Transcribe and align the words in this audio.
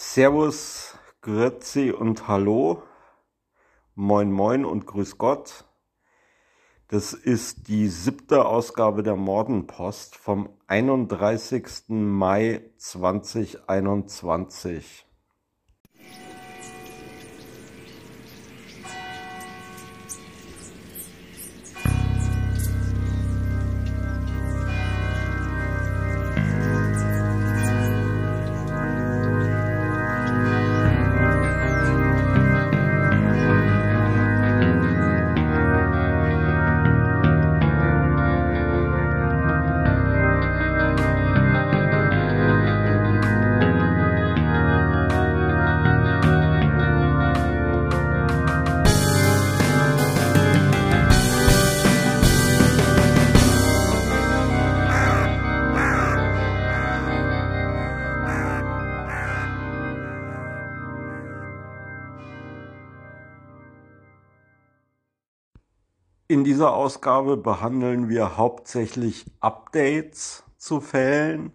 Servus, 0.00 0.96
Grüezi 1.22 1.90
und 1.90 2.28
Hallo. 2.28 2.84
Moin 3.96 4.30
Moin 4.30 4.64
und 4.64 4.86
Grüß 4.86 5.18
Gott. 5.18 5.64
Das 6.86 7.14
ist 7.14 7.66
die 7.66 7.88
siebte 7.88 8.46
Ausgabe 8.46 9.02
der 9.02 9.16
Mordenpost 9.16 10.14
vom 10.14 10.50
31. 10.68 11.88
Mai 11.88 12.70
2021. 12.76 15.07
Ausgabe 66.88 67.36
behandeln 67.36 68.08
wir 68.08 68.38
hauptsächlich 68.38 69.26
Updates 69.40 70.42
zu 70.56 70.80
Fällen. 70.80 71.52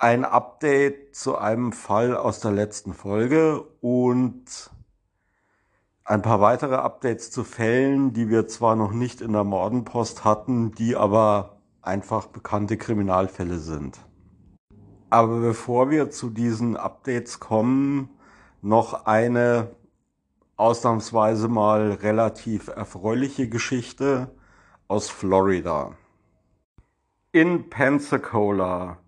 Ein 0.00 0.24
Update 0.24 1.14
zu 1.14 1.38
einem 1.38 1.70
Fall 1.70 2.16
aus 2.16 2.40
der 2.40 2.50
letzten 2.50 2.92
Folge 2.92 3.60
und 3.80 4.68
ein 6.02 6.22
paar 6.22 6.40
weitere 6.40 6.74
Updates 6.74 7.30
zu 7.30 7.44
Fällen, 7.44 8.14
die 8.14 8.30
wir 8.30 8.48
zwar 8.48 8.74
noch 8.74 8.90
nicht 8.90 9.20
in 9.20 9.32
der 9.32 9.44
Mordenpost 9.44 10.24
hatten, 10.24 10.72
die 10.72 10.96
aber 10.96 11.60
einfach 11.82 12.26
bekannte 12.26 12.76
Kriminalfälle 12.76 13.60
sind. 13.60 13.96
Aber 15.08 15.38
bevor 15.38 15.88
wir 15.88 16.10
zu 16.10 16.30
diesen 16.30 16.76
Updates 16.76 17.38
kommen, 17.38 18.10
noch 18.60 19.06
eine 19.06 19.76
ausnahmsweise 20.56 21.48
mal 21.48 21.92
relativ 21.92 22.68
erfreuliche 22.68 23.48
Geschichte 23.48 24.30
aus 24.88 25.10
Florida. 25.10 25.96
In 27.32 27.68
Pensacola 27.68 28.98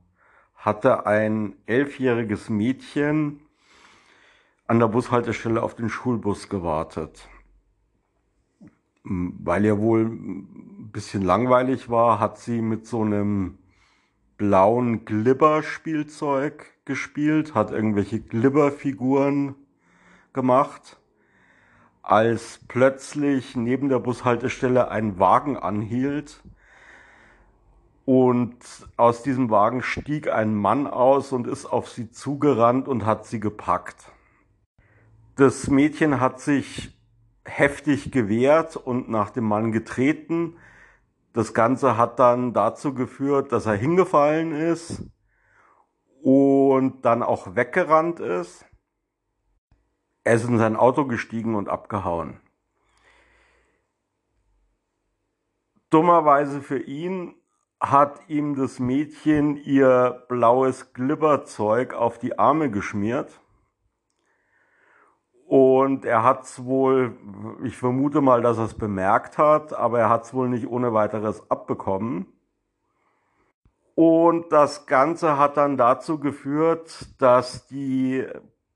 hatte 0.57 1.07
ein 1.07 1.55
elfjähriges 1.67 2.49
Mädchen 2.49 3.41
an 4.67 4.81
der 4.81 4.89
Bushaltestelle 4.89 5.63
auf 5.63 5.77
den 5.77 5.89
Schulbus 5.89 6.49
gewartet. 6.49 7.29
Weil 9.05 9.65
ihr 9.65 9.79
wohl 9.79 10.07
ein 10.07 10.91
bisschen 10.91 11.23
langweilig 11.23 11.89
war, 11.89 12.19
hat 12.19 12.39
sie 12.39 12.61
mit 12.61 12.87
so 12.87 13.03
einem 13.03 13.59
blauen 14.37 15.05
Glibber-Spielzeug 15.05 16.67
gespielt, 16.85 17.55
hat 17.55 17.71
irgendwelche 17.71 18.21
Glibber-Figuren 18.21 19.55
gemacht 20.33 20.99
als 22.07 22.61
plötzlich 22.69 23.57
neben 23.57 23.89
der 23.89 23.99
Bushaltestelle 23.99 24.93
ein 24.93 25.19
Wagen 25.19 25.57
anhielt 25.57 26.41
und 28.05 28.57
aus 28.97 29.25
diesem 29.25 29.51
Wagen 29.51 29.83
stieg 29.83 30.31
ein 30.31 30.55
Mann 30.55 30.87
aus 30.87 31.33
und 31.33 31.49
ist 31.49 31.67
auf 31.67 31.89
sie 31.89 32.09
zugerannt 32.13 32.87
und 32.87 33.05
hat 33.05 33.27
sie 33.27 33.41
gepackt. 33.41 34.13
Das 35.35 35.69
Mädchen 35.69 36.21
hat 36.21 36.39
sich 36.39 36.97
heftig 37.45 38.13
gewehrt 38.13 38.77
und 38.77 39.09
nach 39.09 39.31
dem 39.31 39.45
Mann 39.45 39.73
getreten. 39.73 40.59
Das 41.33 41.55
Ganze 41.55 41.97
hat 41.97 42.21
dann 42.21 42.53
dazu 42.53 42.95
geführt, 42.95 43.51
dass 43.51 43.67
er 43.67 43.75
hingefallen 43.75 44.53
ist 44.53 45.03
und 46.23 47.05
dann 47.05 47.25
auch 47.25 47.57
weggerannt 47.57 48.21
ist. 48.21 48.65
Er 50.27 50.35
ist 50.35 50.49
in 50.49 50.59
sein 50.59 50.75
Auto 50.75 51.05
gestiegen 51.05 51.55
und 51.55 51.69
abgehauen. 51.69 52.41
Dummerweise 55.89 56.63
für 56.63 56.81
ihn 56.81 57.37
hat 57.79 58.29
ihm 58.29 58.57
das 58.57 58.81
Mädchen 58.81 59.57
ihr 59.57 60.25
blaues 60.29 60.93
Glibberzeug 60.95 61.95
auf 61.95 62.19
die 62.19 62.41
Arme 62.41 62.73
geschmiert. 62.73 63.41
Und 65.47 66.05
er 66.05 66.25
hat 66.25 66.43
es 66.43 66.65
wohl, 66.65 67.17
ich 67.63 67.77
vermute 67.77 68.21
mal, 68.21 68.43
dass 68.43 68.59
er 68.59 68.65
es 68.65 68.75
bemerkt 68.75 69.39
hat, 69.39 69.75
aber 69.75 70.01
er 70.01 70.11
hat 70.11 70.25
es 70.25 70.35
wohl 70.35 70.49
nicht 70.49 70.67
ohne 70.67 70.93
weiteres 70.93 71.49
abbekommen. 71.53 72.27
Und 73.95 74.51
das 74.51 74.87
Ganze 74.87 75.39
hat 75.39 75.57
dann 75.57 75.77
dazu 75.77 76.19
geführt, 76.19 77.15
dass 77.21 77.69
die 77.69 78.27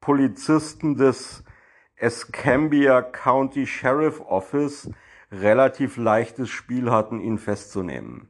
Polizisten 0.00 0.97
des 0.97 1.44
Escambia 1.97 3.03
County 3.03 3.66
Sheriff 3.66 4.21
Office 4.21 4.91
relativ 5.31 5.97
leichtes 5.97 6.49
Spiel 6.49 6.91
hatten, 6.91 7.21
ihn 7.21 7.38
festzunehmen. 7.38 8.28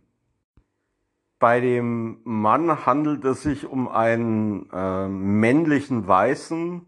Bei 1.39 1.61
dem 1.61 2.21
Mann 2.25 2.85
handelt 2.85 3.25
es 3.25 3.43
sich 3.43 3.67
um 3.67 3.89
einen 3.89 4.69
äh, 4.73 5.09
männlichen 5.09 6.07
Weißen, 6.07 6.87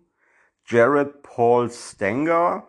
Jared 0.67 1.23
Paul 1.23 1.71
Stenger. 1.71 2.67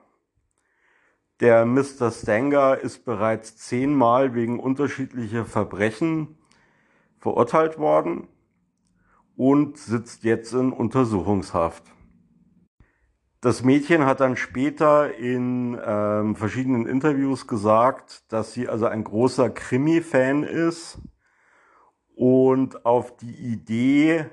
Der 1.39 1.65
Mr. 1.65 2.11
Stenger 2.11 2.77
ist 2.77 3.03
bereits 3.03 3.57
zehnmal 3.57 4.33
wegen 4.33 4.59
unterschiedlicher 4.59 5.45
Verbrechen 5.45 6.37
verurteilt 7.17 7.79
worden 7.79 8.27
und 9.35 9.77
sitzt 9.77 10.23
jetzt 10.23 10.53
in 10.53 10.71
Untersuchungshaft. 10.71 11.83
Das 13.43 13.61
Mädchen 13.61 14.05
hat 14.05 14.21
dann 14.21 14.37
später 14.37 15.15
in 15.15 15.77
ähm, 15.85 16.37
verschiedenen 16.37 16.85
Interviews 16.85 17.45
gesagt, 17.45 18.23
dass 18.31 18.53
sie 18.53 18.69
also 18.69 18.85
ein 18.85 19.03
großer 19.03 19.49
Krimi-Fan 19.49 20.43
ist 20.43 20.97
und 22.15 22.85
auf 22.85 23.17
die 23.17 23.33
Idee, 23.33 24.27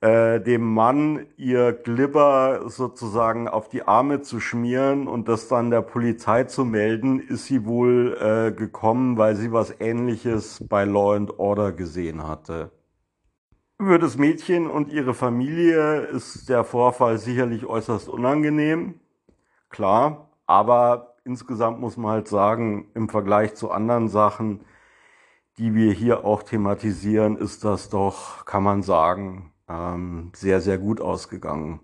äh, 0.00 0.40
dem 0.40 0.72
Mann 0.72 1.26
ihr 1.36 1.74
Glibber 1.74 2.62
sozusagen 2.70 3.46
auf 3.46 3.68
die 3.68 3.82
Arme 3.82 4.22
zu 4.22 4.40
schmieren 4.40 5.06
und 5.06 5.28
das 5.28 5.46
dann 5.48 5.70
der 5.70 5.82
Polizei 5.82 6.44
zu 6.44 6.64
melden, 6.64 7.20
ist 7.20 7.44
sie 7.44 7.66
wohl 7.66 8.16
äh, 8.18 8.52
gekommen, 8.52 9.18
weil 9.18 9.36
sie 9.36 9.52
was 9.52 9.78
Ähnliches 9.80 10.64
bei 10.66 10.86
Law 10.86 11.14
and 11.14 11.38
Order 11.38 11.72
gesehen 11.72 12.26
hatte. 12.26 12.70
Für 13.82 13.98
das 13.98 14.18
Mädchen 14.18 14.66
und 14.66 14.92
ihre 14.92 15.14
Familie 15.14 16.00
ist 16.00 16.50
der 16.50 16.64
Vorfall 16.64 17.16
sicherlich 17.16 17.64
äußerst 17.64 18.10
unangenehm, 18.10 19.00
klar, 19.70 20.28
aber 20.46 21.14
insgesamt 21.24 21.80
muss 21.80 21.96
man 21.96 22.10
halt 22.10 22.28
sagen, 22.28 22.90
im 22.92 23.08
Vergleich 23.08 23.54
zu 23.54 23.70
anderen 23.70 24.08
Sachen, 24.08 24.66
die 25.56 25.74
wir 25.74 25.94
hier 25.94 26.26
auch 26.26 26.42
thematisieren, 26.42 27.38
ist 27.38 27.64
das 27.64 27.88
doch, 27.88 28.44
kann 28.44 28.62
man 28.62 28.82
sagen, 28.82 29.54
ähm, 29.66 30.30
sehr, 30.34 30.60
sehr 30.60 30.76
gut 30.76 31.00
ausgegangen. 31.00 31.80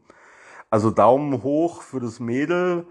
Also 0.69 0.91
Daumen 0.91 1.43
hoch 1.43 1.81
für 1.81 2.01
das 2.01 2.21
Mädel 2.21 2.87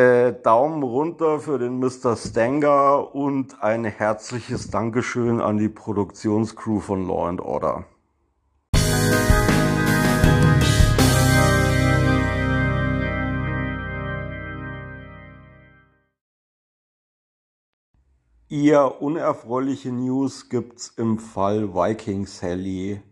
äh, 0.00 0.32
Daumen 0.32 0.82
runter 0.82 1.40
für 1.40 1.58
den 1.58 1.78
Mr. 1.78 2.16
Stanger 2.16 3.14
und 3.14 3.62
ein 3.62 3.84
herzliches 3.84 4.70
Dankeschön 4.70 5.42
an 5.42 5.58
die 5.58 5.68
Produktionscrew 5.68 6.80
von 6.80 7.06
Law 7.06 7.28
and 7.28 7.40
Order. 7.42 7.84
Eher 18.48 19.02
unerfreuliche 19.02 19.92
News 19.92 20.48
gibt's 20.48 20.88
im 20.96 21.18
Fall 21.18 21.74
Viking 21.74 22.26
Sally, 22.26 23.02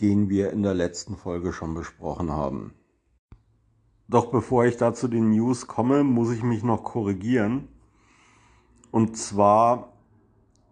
den 0.00 0.28
wir 0.30 0.50
in 0.50 0.62
der 0.62 0.74
letzten 0.74 1.16
Folge 1.16 1.52
schon 1.52 1.74
besprochen 1.74 2.30
haben. 2.30 2.74
Doch 4.08 4.26
bevor 4.26 4.66
ich 4.66 4.76
da 4.76 4.92
zu 4.92 5.08
den 5.08 5.30
News 5.30 5.66
komme, 5.66 6.04
muss 6.04 6.30
ich 6.30 6.42
mich 6.42 6.62
noch 6.62 6.84
korrigieren. 6.84 7.68
Und 8.90 9.16
zwar, 9.16 9.92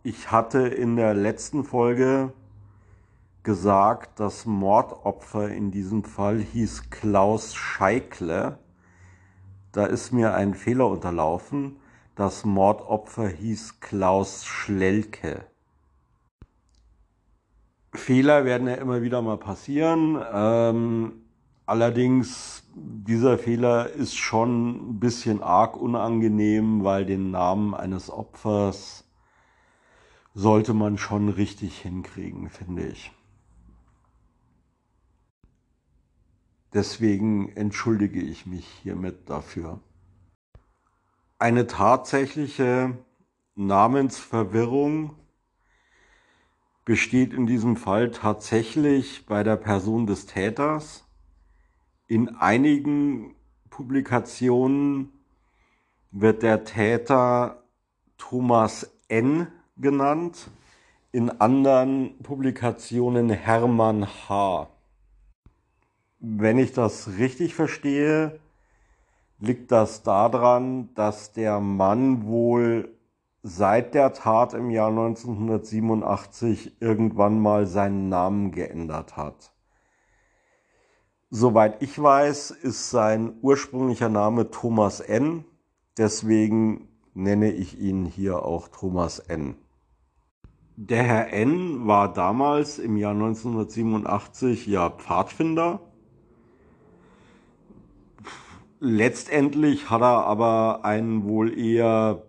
ich 0.02 0.30
hatte 0.30 0.60
in 0.60 0.96
der 0.96 1.14
letzten 1.14 1.64
Folge 1.64 2.32
gesagt, 3.42 4.20
das 4.20 4.46
Mordopfer 4.46 5.48
in 5.48 5.70
diesem 5.70 6.04
Fall 6.04 6.38
hieß 6.40 6.90
Klaus 6.90 7.54
Scheikle. 7.54 8.58
Da 9.72 9.86
ist 9.86 10.12
mir 10.12 10.34
ein 10.34 10.54
Fehler 10.54 10.88
unterlaufen. 10.88 11.78
Das 12.14 12.44
Mordopfer 12.44 13.26
hieß 13.28 13.80
Klaus 13.80 14.44
Schlelke. 14.44 15.46
Fehler 17.94 18.44
werden 18.44 18.68
ja 18.68 18.74
immer 18.74 19.02
wieder 19.02 19.22
mal 19.22 19.38
passieren. 19.38 20.22
Ähm, 20.32 21.21
allerdings, 21.72 22.64
dieser 22.74 23.38
Fehler 23.38 23.88
ist 23.88 24.14
schon 24.14 24.90
ein 24.90 25.00
bisschen 25.00 25.42
arg 25.42 25.74
unangenehm, 25.74 26.84
weil 26.84 27.06
den 27.06 27.30
Namen 27.30 27.72
eines 27.72 28.10
Opfers 28.10 29.04
sollte 30.34 30.74
man 30.74 30.98
schon 30.98 31.30
richtig 31.30 31.78
hinkriegen, 31.78 32.50
finde 32.50 32.88
ich. 32.88 33.10
Deswegen 36.74 37.48
entschuldige 37.56 38.20
ich 38.20 38.44
mich 38.44 38.66
hiermit 38.82 39.30
dafür. 39.30 39.80
Eine 41.38 41.66
tatsächliche 41.66 42.98
Namensverwirrung 43.54 45.16
besteht 46.84 47.32
in 47.32 47.46
diesem 47.46 47.76
Fall 47.76 48.10
tatsächlich 48.10 49.24
bei 49.24 49.42
der 49.42 49.56
Person 49.56 50.06
des 50.06 50.26
Täters. 50.26 51.06
In 52.12 52.28
einigen 52.36 53.36
Publikationen 53.70 55.14
wird 56.10 56.42
der 56.42 56.64
Täter 56.64 57.62
Thomas 58.18 58.98
N 59.08 59.46
genannt, 59.78 60.50
in 61.10 61.30
anderen 61.30 62.18
Publikationen 62.22 63.30
Hermann 63.30 64.06
H. 64.06 64.68
Wenn 66.18 66.58
ich 66.58 66.74
das 66.74 67.16
richtig 67.16 67.54
verstehe, 67.54 68.38
liegt 69.38 69.72
das 69.72 70.02
daran, 70.02 70.92
dass 70.94 71.32
der 71.32 71.60
Mann 71.60 72.26
wohl 72.26 72.94
seit 73.42 73.94
der 73.94 74.12
Tat 74.12 74.52
im 74.52 74.68
Jahr 74.68 74.90
1987 74.90 76.76
irgendwann 76.78 77.40
mal 77.40 77.66
seinen 77.66 78.10
Namen 78.10 78.50
geändert 78.50 79.16
hat. 79.16 79.51
Soweit 81.34 81.82
ich 81.82 82.00
weiß, 82.00 82.50
ist 82.50 82.90
sein 82.90 83.32
ursprünglicher 83.40 84.10
Name 84.10 84.50
Thomas 84.50 85.00
N. 85.00 85.46
Deswegen 85.96 86.88
nenne 87.14 87.50
ich 87.50 87.80
ihn 87.80 88.04
hier 88.04 88.44
auch 88.44 88.68
Thomas 88.68 89.18
N. 89.18 89.54
Der 90.76 91.02
Herr 91.02 91.32
N 91.32 91.86
war 91.86 92.12
damals 92.12 92.78
im 92.78 92.98
Jahr 92.98 93.14
1987 93.14 94.66
ja 94.66 94.90
Pfadfinder 94.90 95.80
Letztendlich 98.78 99.88
hat 99.88 100.02
er 100.02 100.26
aber 100.26 100.84
einen 100.84 101.24
wohl 101.24 101.58
eher 101.58 102.24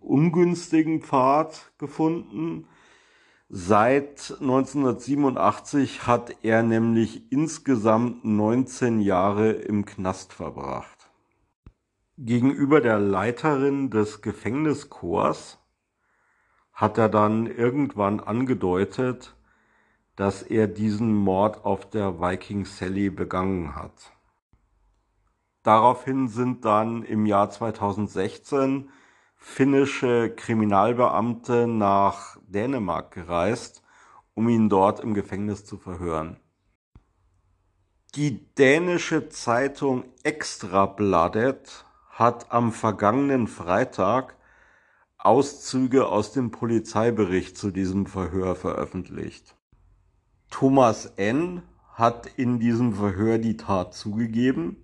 ungünstigen 0.00 1.02
Pfad 1.02 1.70
gefunden. 1.78 2.66
Seit 3.54 4.34
1987 4.40 6.06
hat 6.06 6.36
er 6.42 6.62
nämlich 6.62 7.30
insgesamt 7.30 8.24
19 8.24 9.02
Jahre 9.02 9.50
im 9.52 9.84
Knast 9.84 10.32
verbracht. 10.32 11.10
Gegenüber 12.16 12.80
der 12.80 12.98
Leiterin 12.98 13.90
des 13.90 14.22
Gefängnischors 14.22 15.58
hat 16.72 16.96
er 16.96 17.10
dann 17.10 17.46
irgendwann 17.46 18.20
angedeutet, 18.20 19.36
dass 20.16 20.42
er 20.42 20.66
diesen 20.66 21.14
Mord 21.14 21.66
auf 21.66 21.90
der 21.90 22.22
Viking 22.22 22.64
Sally 22.64 23.10
begangen 23.10 23.74
hat. 23.74 24.14
Daraufhin 25.62 26.28
sind 26.28 26.64
dann 26.64 27.02
im 27.02 27.26
Jahr 27.26 27.50
2016 27.50 28.88
finnische 29.42 30.32
Kriminalbeamte 30.34 31.66
nach 31.66 32.38
Dänemark 32.46 33.10
gereist, 33.10 33.82
um 34.34 34.48
ihn 34.48 34.68
dort 34.68 35.00
im 35.00 35.14
Gefängnis 35.14 35.64
zu 35.64 35.76
verhören. 35.78 36.38
Die 38.14 38.54
dänische 38.54 39.28
Zeitung 39.30 40.04
Extrabladet 40.22 41.84
hat 42.08 42.52
am 42.52 42.72
vergangenen 42.72 43.48
Freitag 43.48 44.36
Auszüge 45.18 46.06
aus 46.06 46.32
dem 46.32 46.52
Polizeibericht 46.52 47.58
zu 47.58 47.72
diesem 47.72 48.06
Verhör 48.06 48.54
veröffentlicht. 48.54 49.56
Thomas 50.50 51.06
N. 51.16 51.62
hat 51.94 52.26
in 52.36 52.60
diesem 52.60 52.94
Verhör 52.94 53.38
die 53.38 53.56
Tat 53.56 53.92
zugegeben 53.94 54.81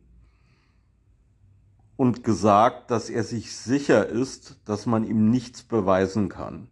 und 1.98 2.22
gesagt, 2.22 2.92
dass 2.92 3.10
er 3.10 3.24
sich 3.24 3.56
sicher 3.56 4.06
ist, 4.06 4.60
dass 4.66 4.86
man 4.86 5.02
ihm 5.02 5.30
nichts 5.30 5.64
beweisen 5.64 6.28
kann. 6.28 6.68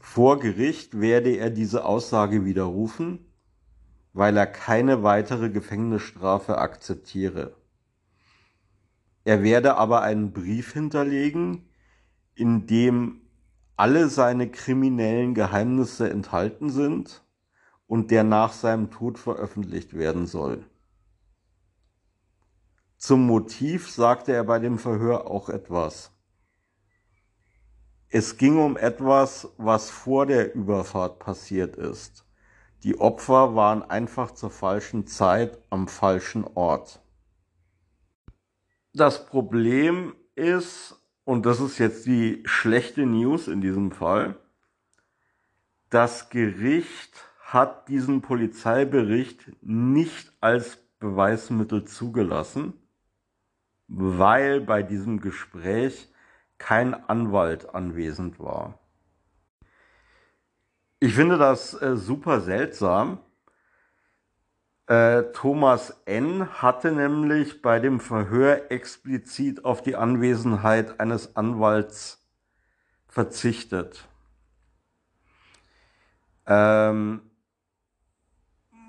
Vor 0.00 0.38
Gericht 0.38 0.98
werde 0.98 1.36
er 1.36 1.50
diese 1.50 1.84
Aussage 1.84 2.46
widerrufen, 2.46 3.18
weil 4.14 4.34
er 4.38 4.46
keine 4.46 5.02
weitere 5.02 5.50
Gefängnisstrafe 5.50 6.56
akzeptiere. 6.56 7.54
Er 9.24 9.42
werde 9.42 9.76
aber 9.76 10.00
einen 10.00 10.32
Brief 10.32 10.72
hinterlegen, 10.72 11.68
in 12.34 12.66
dem 12.66 13.20
alle 13.76 14.08
seine 14.08 14.50
kriminellen 14.50 15.34
Geheimnisse 15.34 16.08
enthalten 16.08 16.70
sind 16.70 17.22
und 17.86 18.10
der 18.10 18.24
nach 18.24 18.54
seinem 18.54 18.90
Tod 18.90 19.18
veröffentlicht 19.18 19.92
werden 19.92 20.26
soll. 20.26 20.64
Zum 23.04 23.26
Motiv 23.26 23.90
sagte 23.90 24.32
er 24.32 24.44
bei 24.44 24.58
dem 24.58 24.78
Verhör 24.78 25.30
auch 25.30 25.50
etwas. 25.50 26.10
Es 28.08 28.38
ging 28.38 28.56
um 28.56 28.78
etwas, 28.78 29.52
was 29.58 29.90
vor 29.90 30.24
der 30.24 30.54
Überfahrt 30.54 31.18
passiert 31.18 31.76
ist. 31.76 32.24
Die 32.82 32.98
Opfer 32.98 33.54
waren 33.54 33.82
einfach 33.82 34.30
zur 34.30 34.50
falschen 34.50 35.06
Zeit 35.06 35.58
am 35.68 35.86
falschen 35.86 36.44
Ort. 36.54 37.02
Das 38.94 39.26
Problem 39.26 40.14
ist, 40.34 40.98
und 41.24 41.44
das 41.44 41.60
ist 41.60 41.76
jetzt 41.76 42.06
die 42.06 42.42
schlechte 42.46 43.04
News 43.04 43.48
in 43.48 43.60
diesem 43.60 43.92
Fall, 43.92 44.38
das 45.90 46.30
Gericht 46.30 47.12
hat 47.42 47.86
diesen 47.88 48.22
Polizeibericht 48.22 49.52
nicht 49.60 50.32
als 50.40 50.78
Beweismittel 50.98 51.84
zugelassen 51.84 52.80
weil 53.96 54.60
bei 54.60 54.82
diesem 54.82 55.20
Gespräch 55.20 56.08
kein 56.58 56.94
Anwalt 57.08 57.74
anwesend 57.74 58.40
war. 58.40 58.78
Ich 61.00 61.14
finde 61.14 61.38
das 61.38 61.80
äh, 61.80 61.96
super 61.96 62.40
seltsam. 62.40 63.18
Äh, 64.86 65.24
Thomas 65.32 66.02
N. 66.04 66.62
hatte 66.62 66.92
nämlich 66.92 67.62
bei 67.62 67.78
dem 67.78 68.00
Verhör 68.00 68.70
explizit 68.70 69.64
auf 69.64 69.82
die 69.82 69.96
Anwesenheit 69.96 71.00
eines 71.00 71.36
Anwalts 71.36 72.26
verzichtet. 73.06 74.08
Ähm, 76.46 77.22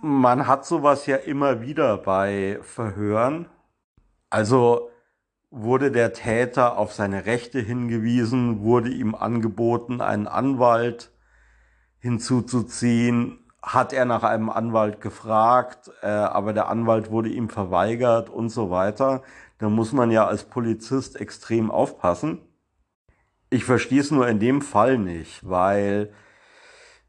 man 0.01 0.47
hat 0.47 0.65
sowas 0.65 1.05
ja 1.05 1.17
immer 1.17 1.61
wieder 1.61 1.97
bei 1.97 2.59
Verhören. 2.61 3.47
Also 4.29 4.91
wurde 5.55 5.89
der 5.89 6.11
Täter 6.11 6.77
auf 6.77 6.93
seine 6.93 7.25
Rechte 7.25 7.59
hingewiesen, 7.59 8.61
wurde 8.61 8.89
ihm 8.89 9.15
angeboten, 9.15 10.01
einen 10.01 10.27
Anwalt 10.27 11.11
hinzuzuziehen, 11.99 13.39
hat 13.63 13.93
er 13.93 14.03
nach 14.03 14.23
einem 14.23 14.49
Anwalt 14.49 14.99
gefragt, 14.99 15.89
äh, 16.03 16.07
aber 16.07 16.51
der 16.51 16.67
Anwalt 16.67 17.09
wurde 17.09 17.29
ihm 17.29 17.49
verweigert 17.49 18.29
und 18.29 18.49
so 18.49 18.69
weiter. 18.69 19.23
Da 19.57 19.69
muss 19.69 19.93
man 19.93 20.11
ja 20.11 20.27
als 20.27 20.43
Polizist 20.43 21.19
extrem 21.19 21.71
aufpassen. 21.71 22.41
Ich 23.49 23.63
verstehe 23.63 24.01
es 24.01 24.11
nur 24.11 24.27
in 24.27 24.39
dem 24.39 24.61
Fall 24.61 24.97
nicht, 24.97 25.49
weil 25.49 26.13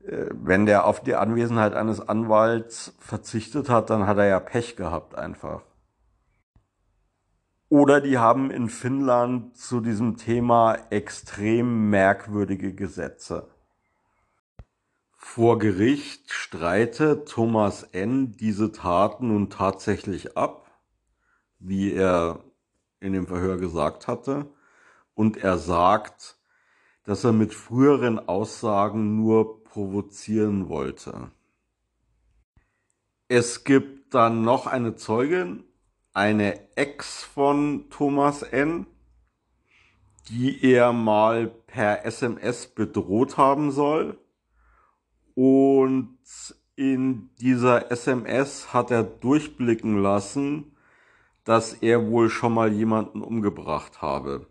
äh, 0.07 0.27
wenn 0.31 0.67
der 0.67 0.87
auf 0.87 1.03
die 1.03 1.17
Anwesenheit 1.17 1.75
eines 1.75 2.01
Anwalts 2.01 2.95
verzichtet 3.01 3.69
hat, 3.69 3.91
dann 3.91 4.07
hat 4.07 4.19
er 4.19 4.27
ja 4.27 4.39
Pech 4.39 4.77
gehabt 4.77 5.17
einfach. 5.17 5.63
Oder 7.69 8.01
die 8.01 8.19
haben 8.19 8.51
in 8.51 8.69
Finnland 8.69 9.57
zu 9.57 9.81
diesem 9.81 10.17
Thema 10.17 10.77
extrem 10.91 11.91
merkwürdige 11.91 12.75
Gesetze. 12.75 13.49
Vor 15.13 15.59
Gericht 15.59 16.33
streitet 16.33 17.29
Thomas 17.29 17.83
N. 17.83 18.33
diese 18.33 18.71
Taten 18.71 19.29
nun 19.29 19.51
tatsächlich 19.51 20.37
ab, 20.37 20.71
wie 21.59 21.93
er 21.93 22.45
in 23.01 23.13
dem 23.13 23.27
Verhör 23.27 23.59
gesagt 23.59 24.07
hatte, 24.07 24.47
und 25.15 25.37
er 25.37 25.59
sagt, 25.59 26.39
dass 27.05 27.25
er 27.25 27.33
mit 27.33 27.53
früheren 27.53 28.29
Aussagen 28.29 29.17
nur 29.17 29.65
provozieren 29.65 30.69
wollte. 30.69 31.31
Es 33.29 33.65
gibt 33.65 34.15
dann 34.15 34.43
noch 34.43 34.67
eine 34.67 34.95
Zeugin, 34.95 35.65
eine 36.17 36.75
Ex 36.77 37.25
von 37.25 37.91
Thomas 37.91 38.41
N., 38.41 38.87
die 40.31 40.65
er 40.65 40.95
mal 40.95 41.47
per 41.47 42.07
SMS 42.07 42.69
bedroht 42.69 43.37
haben 43.37 43.71
soll. 43.71 44.19
Und 45.35 46.17
in 46.75 47.29
dieser 47.39 47.93
SMS 47.93 48.73
hat 48.73 48.91
er 48.91 49.03
durchblicken 49.05 50.03
lassen, 50.03 50.75
dass 51.45 51.75
er 51.75 52.09
wohl 52.09 52.31
schon 52.31 52.55
mal 52.55 52.73
jemanden 52.73 53.21
umgebracht 53.21 54.01
habe. 54.01 54.47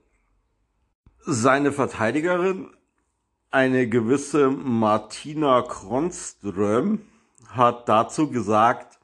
Seine 1.22 1.72
Verteidigerin, 1.72 2.70
eine 3.50 3.90
gewisse 3.90 4.52
Martina 4.52 5.64
Kronström, 5.64 7.02
hat 7.50 7.90
dazu 7.90 8.30
gesagt, 8.30 8.95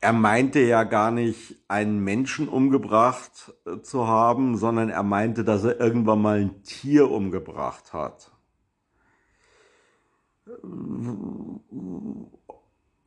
er 0.00 0.12
meinte 0.12 0.60
ja 0.60 0.84
gar 0.84 1.10
nicht, 1.10 1.56
einen 1.68 2.02
Menschen 2.02 2.48
umgebracht 2.48 3.52
äh, 3.66 3.82
zu 3.82 4.06
haben, 4.06 4.56
sondern 4.56 4.88
er 4.88 5.02
meinte, 5.02 5.44
dass 5.44 5.64
er 5.64 5.78
irgendwann 5.78 6.22
mal 6.22 6.40
ein 6.40 6.62
Tier 6.62 7.10
umgebracht 7.10 7.92
hat. 7.92 8.32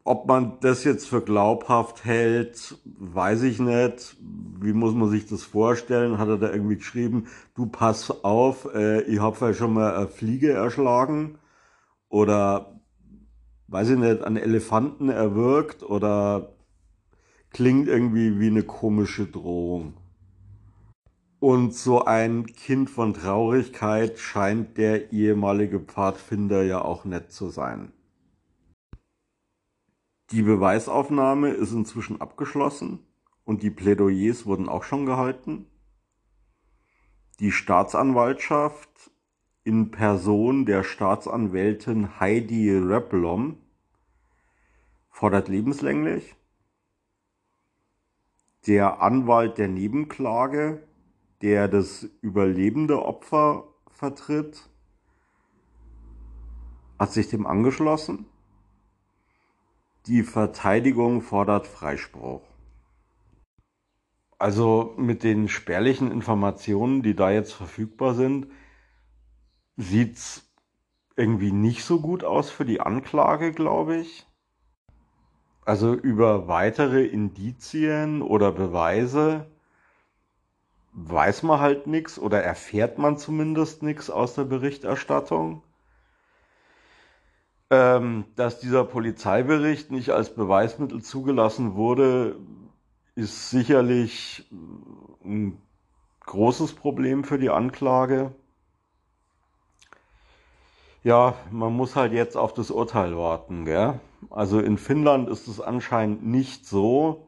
Ob 0.05 0.27
man 0.27 0.59
das 0.61 0.83
jetzt 0.83 1.07
für 1.07 1.21
glaubhaft 1.21 2.05
hält, 2.05 2.77
weiß 2.85 3.43
ich 3.43 3.59
nicht. 3.59 4.15
Wie 4.61 4.73
muss 4.73 4.93
man 4.93 5.09
sich 5.09 5.25
das 5.25 5.43
vorstellen? 5.43 6.19
Hat 6.19 6.27
er 6.27 6.37
da 6.37 6.51
irgendwie 6.51 6.77
geschrieben, 6.77 7.25
du 7.55 7.65
pass 7.65 8.23
auf, 8.23 8.73
äh, 8.73 9.01
ich 9.01 9.19
habe 9.19 9.47
ja 9.47 9.53
schon 9.53 9.73
mal 9.73 9.95
eine 9.95 10.07
Fliege 10.07 10.53
erschlagen 10.53 11.39
oder 12.07 12.79
weiß 13.67 13.89
ich 13.89 13.97
nicht, 13.97 14.23
einen 14.23 14.37
Elefanten 14.37 15.09
erwürgt 15.09 15.81
oder 15.83 16.53
klingt 17.53 17.87
irgendwie 17.87 18.39
wie 18.39 18.47
eine 18.47 18.63
komische 18.63 19.27
Drohung. 19.27 19.93
Und 21.39 21.73
so 21.73 22.05
ein 22.05 22.47
Kind 22.47 22.89
von 22.89 23.13
Traurigkeit 23.13 24.17
scheint 24.17 24.77
der 24.77 25.11
ehemalige 25.13 25.79
Pfadfinder 25.79 26.63
ja 26.63 26.81
auch 26.81 27.05
nett 27.05 27.31
zu 27.31 27.49
sein. 27.49 27.91
Die 30.31 30.41
Beweisaufnahme 30.41 31.49
ist 31.49 31.73
inzwischen 31.73 32.19
abgeschlossen 32.19 32.99
und 33.43 33.61
die 33.61 33.69
Plädoyers 33.69 34.45
wurden 34.45 34.67
auch 34.67 34.83
schon 34.83 35.05
gehalten. 35.05 35.67
Die 37.39 37.51
Staatsanwaltschaft 37.51 39.11
in 39.63 39.91
Person 39.91 40.65
der 40.65 40.83
Staatsanwältin 40.83 42.19
Heidi 42.19 42.71
Reblom 42.75 43.57
fordert 45.09 45.49
lebenslänglich 45.49 46.35
der 48.67 49.01
Anwalt 49.01 49.57
der 49.57 49.67
Nebenklage, 49.67 50.83
der 51.41 51.67
das 51.67 52.07
überlebende 52.21 53.03
Opfer 53.03 53.65
vertritt, 53.89 54.69
hat 56.97 57.11
sich 57.11 57.27
dem 57.27 57.45
angeschlossen. 57.45 58.25
Die 60.05 60.23
Verteidigung 60.23 61.21
fordert 61.21 61.67
Freispruch. 61.67 62.41
Also 64.37 64.93
mit 64.97 65.23
den 65.23 65.47
spärlichen 65.47 66.11
Informationen, 66.11 67.01
die 67.01 67.15
da 67.15 67.31
jetzt 67.31 67.53
verfügbar 67.53 68.13
sind, 68.13 68.47
sieht's 69.77 70.49
irgendwie 71.15 71.51
nicht 71.51 71.83
so 71.83 72.01
gut 72.01 72.23
aus 72.23 72.49
für 72.49 72.65
die 72.65 72.81
Anklage, 72.81 73.53
glaube 73.53 73.97
ich. 73.97 74.25
Also 75.65 75.93
über 75.93 76.47
weitere 76.47 77.05
Indizien 77.05 78.21
oder 78.21 78.51
Beweise 78.51 79.45
weiß 80.91 81.43
man 81.43 81.59
halt 81.59 81.87
nichts 81.87 82.19
oder 82.19 82.43
erfährt 82.43 82.97
man 82.97 83.17
zumindest 83.17 83.81
nichts 83.81 84.09
aus 84.09 84.35
der 84.35 84.43
Berichterstattung. 84.43 85.63
Ähm, 87.69 88.25
dass 88.35 88.59
dieser 88.59 88.83
Polizeibericht 88.83 89.89
nicht 89.89 90.11
als 90.11 90.35
Beweismittel 90.35 91.01
zugelassen 91.01 91.75
wurde, 91.75 92.35
ist 93.15 93.49
sicherlich 93.49 94.47
ein 95.23 95.57
großes 96.25 96.73
Problem 96.73 97.23
für 97.23 97.39
die 97.39 97.49
Anklage. 97.49 98.35
Ja, 101.03 101.35
man 101.51 101.73
muss 101.73 101.95
halt 101.95 102.13
jetzt 102.13 102.37
auf 102.37 102.53
das 102.53 102.69
Urteil 102.69 103.17
warten. 103.17 103.65
Gell? 103.65 103.99
Also 104.29 104.59
in 104.59 104.77
Finnland 104.77 105.29
ist 105.29 105.47
es 105.47 105.61
anscheinend 105.61 106.25
nicht 106.25 106.65
so, 106.65 107.27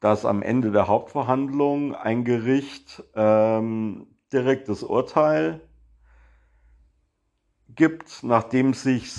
dass 0.00 0.24
am 0.24 0.42
Ende 0.42 0.70
der 0.70 0.88
Hauptverhandlung 0.88 1.94
ein 1.94 2.24
Gericht 2.24 3.02
ähm, 3.14 4.06
direkt 4.32 4.68
das 4.68 4.82
Urteil 4.82 5.60
gibt, 7.74 8.22
nachdem 8.22 8.74
sich 8.74 9.12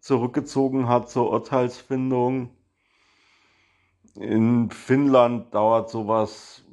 zurückgezogen 0.00 0.88
hat 0.88 1.08
zur 1.10 1.30
Urteilsfindung. 1.30 2.50
In 4.16 4.70
Finnland 4.70 5.54
dauert 5.54 5.90
sowas 5.90 6.64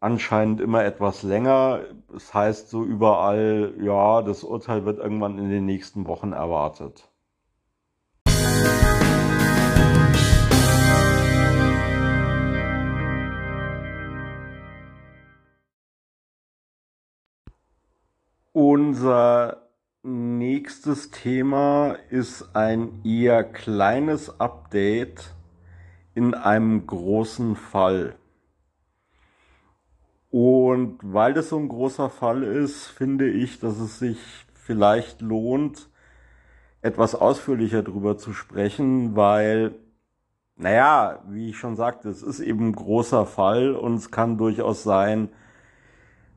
anscheinend 0.00 0.60
immer 0.60 0.84
etwas 0.84 1.22
länger. 1.22 1.80
Das 2.12 2.32
heißt 2.34 2.68
so 2.68 2.84
überall, 2.84 3.74
ja, 3.80 4.22
das 4.22 4.44
Urteil 4.44 4.84
wird 4.84 4.98
irgendwann 4.98 5.38
in 5.38 5.50
den 5.50 5.66
nächsten 5.66 6.06
Wochen 6.06 6.32
erwartet. 6.32 7.10
Unser 18.60 19.68
nächstes 20.02 21.12
Thema 21.12 21.94
ist 22.10 22.56
ein 22.56 23.04
eher 23.04 23.44
kleines 23.44 24.40
Update 24.40 25.32
in 26.16 26.34
einem 26.34 26.84
großen 26.84 27.54
Fall. 27.54 28.16
Und 30.32 30.98
weil 31.02 31.34
das 31.34 31.50
so 31.50 31.56
ein 31.56 31.68
großer 31.68 32.10
Fall 32.10 32.42
ist, 32.42 32.86
finde 32.86 33.30
ich, 33.30 33.60
dass 33.60 33.78
es 33.78 34.00
sich 34.00 34.18
vielleicht 34.54 35.20
lohnt, 35.20 35.88
etwas 36.82 37.14
ausführlicher 37.14 37.84
darüber 37.84 38.18
zu 38.18 38.32
sprechen, 38.32 39.14
weil, 39.14 39.76
naja, 40.56 41.22
wie 41.28 41.50
ich 41.50 41.58
schon 41.58 41.76
sagte, 41.76 42.08
es 42.08 42.24
ist 42.24 42.40
eben 42.40 42.70
ein 42.70 42.74
großer 42.74 43.24
Fall 43.24 43.76
und 43.76 43.94
es 43.94 44.10
kann 44.10 44.36
durchaus 44.36 44.82
sein, 44.82 45.28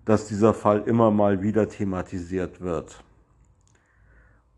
dass 0.05 0.27
dieser 0.27 0.53
Fall 0.53 0.81
immer 0.81 1.11
mal 1.11 1.41
wieder 1.41 1.69
thematisiert 1.69 2.61
wird. 2.61 3.03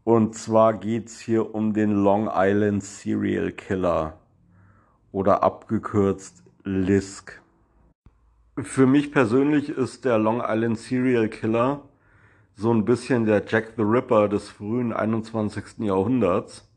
Und 0.04 0.36
zwar 0.36 0.74
geht's 0.74 1.20
hier 1.20 1.56
um 1.56 1.74
den 1.74 1.92
Long 1.92 2.30
Island 2.34 2.84
Serial 2.84 3.52
Killer 3.52 4.20
oder 5.12 5.44
abgekürzt 5.44 6.44
LISK. 6.64 7.42
Für 8.58 8.86
mich 8.86 9.12
persönlich 9.12 9.70
ist 9.70 10.06
der 10.06 10.18
Long 10.18 10.44
Island 10.46 10.78
Serial 10.78 11.30
Killer 11.30 11.82
so 12.56 12.72
ein 12.72 12.86
bisschen 12.86 13.26
der 13.26 13.44
Jack 13.48 13.74
the 13.78 13.84
Ripper 13.84 14.30
des 14.30 14.50
frühen 14.50 14.94
21. 14.94 15.80
Jahrhunderts. 15.80 16.70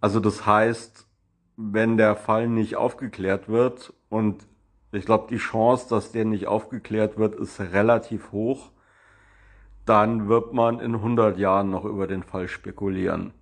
Also 0.00 0.20
das 0.20 0.44
heißt, 0.44 1.06
wenn 1.56 1.96
der 1.96 2.16
Fall 2.16 2.48
nicht 2.48 2.76
aufgeklärt 2.76 3.48
wird 3.48 3.94
und 4.08 4.46
ich 4.92 5.04
glaube, 5.04 5.26
die 5.28 5.38
Chance, 5.38 5.88
dass 5.88 6.12
der 6.12 6.24
nicht 6.24 6.46
aufgeklärt 6.46 7.18
wird, 7.18 7.34
ist 7.34 7.60
relativ 7.60 8.32
hoch, 8.32 8.70
dann 9.84 10.28
wird 10.28 10.52
man 10.52 10.80
in 10.80 10.94
100 10.94 11.38
Jahren 11.38 11.70
noch 11.70 11.84
über 11.84 12.06
den 12.06 12.22
Fall 12.22 12.48
spekulieren. 12.48 13.32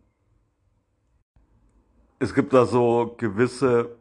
Es 2.19 2.35
gibt 2.35 2.53
da 2.53 2.65
so 2.65 3.15
gewisse 3.19 3.97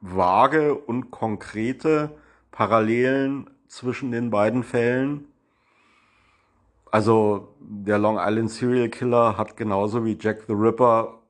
vage 0.00 0.74
und 0.74 1.10
konkrete 1.10 2.10
Parallelen 2.50 3.50
zwischen 3.68 4.10
den 4.10 4.30
beiden 4.30 4.64
Fällen. 4.64 5.26
Also 6.90 7.54
der 7.60 7.98
Long 7.98 8.18
Island 8.18 8.50
Serial 8.50 8.88
Killer 8.88 9.36
hat 9.36 9.56
genauso 9.56 10.04
wie 10.04 10.18
Jack 10.18 10.44
the 10.48 10.54
Ripper 10.54 11.20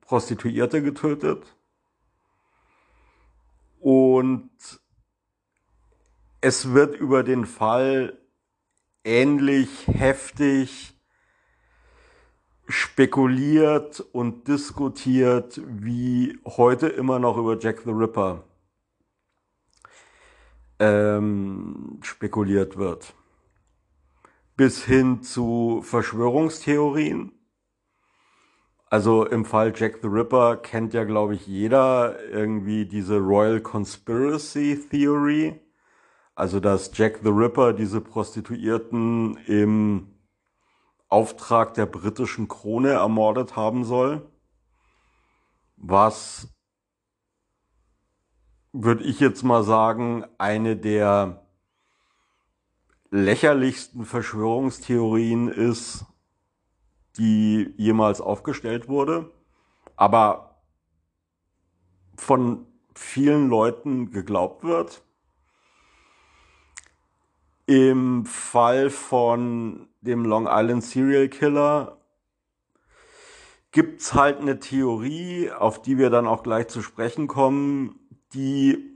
Prostituierte 0.00 0.82
getötet. 0.82 1.56
Und 3.84 4.50
es 6.40 6.72
wird 6.72 6.96
über 6.96 7.22
den 7.22 7.44
Fall 7.44 8.18
ähnlich 9.04 9.86
heftig 9.86 10.94
spekuliert 12.66 14.00
und 14.00 14.48
diskutiert, 14.48 15.60
wie 15.66 16.38
heute 16.46 16.86
immer 16.88 17.18
noch 17.18 17.36
über 17.36 17.58
Jack 17.58 17.82
the 17.84 17.90
Ripper 17.90 18.44
ähm, 20.78 21.98
spekuliert 22.02 22.78
wird. 22.78 23.14
bis 24.56 24.84
hin 24.84 25.22
zu 25.22 25.82
Verschwörungstheorien. 25.82 27.32
Also 28.94 29.26
im 29.26 29.44
Fall 29.44 29.72
Jack 29.74 29.98
the 30.02 30.06
Ripper 30.06 30.56
kennt 30.56 30.94
ja, 30.94 31.02
glaube 31.02 31.34
ich, 31.34 31.48
jeder 31.48 32.16
irgendwie 32.30 32.86
diese 32.86 33.18
Royal 33.18 33.60
Conspiracy 33.60 34.86
Theory. 34.88 35.60
Also 36.36 36.60
dass 36.60 36.96
Jack 36.96 37.18
the 37.24 37.30
Ripper 37.30 37.72
diese 37.72 38.00
Prostituierten 38.00 39.36
im 39.48 40.14
Auftrag 41.08 41.74
der 41.74 41.86
britischen 41.86 42.46
Krone 42.46 42.90
ermordet 42.90 43.56
haben 43.56 43.82
soll. 43.82 44.30
Was 45.76 46.54
würde 48.72 49.02
ich 49.02 49.18
jetzt 49.18 49.42
mal 49.42 49.64
sagen, 49.64 50.24
eine 50.38 50.76
der 50.76 51.48
lächerlichsten 53.10 54.04
Verschwörungstheorien 54.04 55.48
ist, 55.48 56.06
die 57.18 57.72
jemals 57.76 58.20
aufgestellt 58.20 58.88
wurde, 58.88 59.30
aber 59.96 60.60
von 62.16 62.66
vielen 62.94 63.48
Leuten 63.48 64.10
geglaubt 64.10 64.64
wird. 64.64 65.02
Im 67.66 68.26
Fall 68.26 68.90
von 68.90 69.88
dem 70.00 70.24
Long 70.24 70.46
Island 70.48 70.84
Serial 70.84 71.28
Killer 71.28 71.98
gibt's 73.72 74.14
halt 74.14 74.40
eine 74.40 74.60
Theorie, 74.60 75.50
auf 75.50 75.82
die 75.82 75.98
wir 75.98 76.10
dann 76.10 76.26
auch 76.26 76.42
gleich 76.42 76.68
zu 76.68 76.82
sprechen 76.82 77.26
kommen, 77.26 77.98
die 78.34 78.94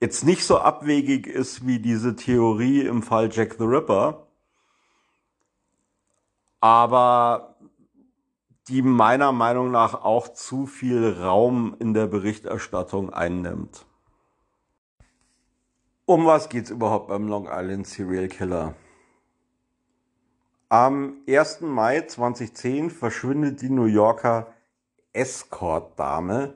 jetzt 0.00 0.24
nicht 0.24 0.44
so 0.44 0.58
abwegig 0.58 1.26
ist 1.26 1.66
wie 1.66 1.80
diese 1.80 2.14
Theorie 2.14 2.82
im 2.82 3.02
Fall 3.02 3.30
Jack 3.32 3.56
the 3.58 3.64
Ripper, 3.64 4.27
aber 6.60 7.56
die 8.68 8.82
meiner 8.82 9.32
Meinung 9.32 9.70
nach 9.70 9.94
auch 9.94 10.28
zu 10.28 10.66
viel 10.66 11.16
Raum 11.20 11.74
in 11.78 11.94
der 11.94 12.06
Berichterstattung 12.06 13.12
einnimmt. 13.12 13.86
Um 16.04 16.26
was 16.26 16.48
geht's 16.48 16.70
überhaupt 16.70 17.08
beim 17.08 17.28
Long 17.28 17.48
Island 17.50 17.86
Serial 17.86 18.28
Killer? 18.28 18.74
Am 20.70 21.22
1. 21.26 21.62
Mai 21.62 22.02
2010 22.02 22.90
verschwindet 22.90 23.62
die 23.62 23.70
New 23.70 23.86
Yorker 23.86 24.52
Escort-Dame 25.14 26.54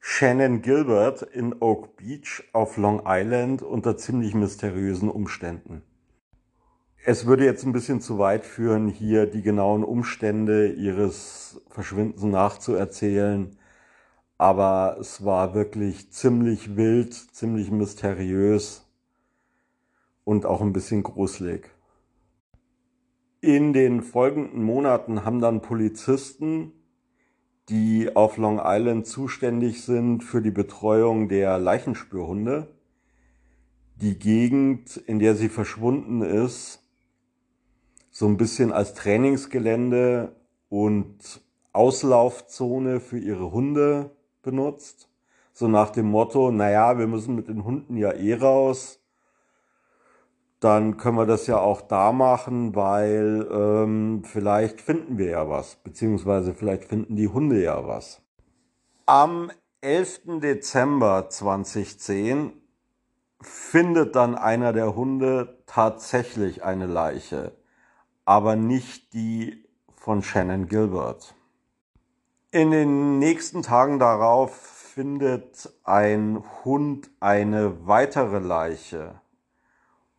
Shannon 0.00 0.62
Gilbert 0.62 1.22
in 1.22 1.56
Oak 1.60 1.96
Beach 1.96 2.44
auf 2.52 2.76
Long 2.76 3.02
Island 3.04 3.62
unter 3.62 3.96
ziemlich 3.96 4.34
mysteriösen 4.34 5.10
Umständen. 5.10 5.82
Es 7.10 7.24
würde 7.24 7.46
jetzt 7.46 7.64
ein 7.64 7.72
bisschen 7.72 8.02
zu 8.02 8.18
weit 8.18 8.44
führen, 8.44 8.86
hier 8.86 9.24
die 9.24 9.40
genauen 9.40 9.82
Umstände 9.82 10.70
ihres 10.70 11.58
Verschwindens 11.70 12.22
nachzuerzählen, 12.22 13.56
aber 14.36 14.98
es 15.00 15.24
war 15.24 15.54
wirklich 15.54 16.12
ziemlich 16.12 16.76
wild, 16.76 17.14
ziemlich 17.14 17.70
mysteriös 17.70 18.86
und 20.24 20.44
auch 20.44 20.60
ein 20.60 20.74
bisschen 20.74 21.02
gruselig. 21.02 21.70
In 23.40 23.72
den 23.72 24.02
folgenden 24.02 24.62
Monaten 24.62 25.24
haben 25.24 25.40
dann 25.40 25.62
Polizisten 25.62 26.72
die 27.70 28.14
auf 28.16 28.36
Long 28.36 28.60
Island 28.62 29.06
zuständig 29.06 29.82
sind 29.82 30.24
für 30.24 30.42
die 30.42 30.50
Betreuung 30.50 31.30
der 31.30 31.58
Leichenspürhunde. 31.58 32.68
Die 33.94 34.18
Gegend, 34.18 34.98
in 34.98 35.18
der 35.18 35.36
sie 35.36 35.48
verschwunden 35.48 36.20
ist, 36.20 36.84
so 38.18 38.26
ein 38.26 38.36
bisschen 38.36 38.72
als 38.72 38.94
Trainingsgelände 38.94 40.34
und 40.68 41.40
Auslaufzone 41.72 43.00
für 43.00 43.18
ihre 43.18 43.52
Hunde 43.52 44.10
benutzt. 44.42 45.08
So 45.52 45.68
nach 45.68 45.90
dem 45.90 46.06
Motto, 46.06 46.50
naja, 46.50 46.98
wir 46.98 47.06
müssen 47.06 47.34
mit 47.34 47.48
den 47.48 47.64
Hunden 47.64 47.96
ja 47.96 48.12
eh 48.12 48.34
raus 48.34 48.98
dann 50.60 50.96
können 50.96 51.16
wir 51.16 51.26
das 51.26 51.46
ja 51.46 51.58
auch 51.58 51.80
da 51.80 52.12
machen, 52.12 52.74
weil 52.74 53.46
ähm, 53.50 54.22
vielleicht 54.24 54.80
finden 54.80 55.18
wir 55.18 55.30
ja 55.30 55.48
was, 55.48 55.76
beziehungsweise 55.76 56.54
vielleicht 56.54 56.84
finden 56.84 57.14
die 57.16 57.28
Hunde 57.28 57.62
ja 57.62 57.86
was. 57.86 58.20
Am 59.06 59.50
11. 59.80 60.40
Dezember 60.42 61.28
2010 61.30 62.52
findet 63.40 64.16
dann 64.16 64.34
einer 64.34 64.72
der 64.72 64.96
Hunde 64.96 65.62
tatsächlich 65.66 66.64
eine 66.64 66.86
Leiche, 66.86 67.52
aber 68.28 68.56
nicht 68.56 69.14
die 69.14 69.64
von 69.96 70.22
Shannon 70.22 70.68
Gilbert. 70.68 71.34
In 72.50 72.70
den 72.70 73.18
nächsten 73.18 73.62
Tagen 73.62 73.98
darauf 73.98 74.54
findet 74.54 75.72
ein 75.82 76.44
Hund 76.62 77.08
eine 77.20 77.86
weitere 77.86 78.38
Leiche 78.38 79.18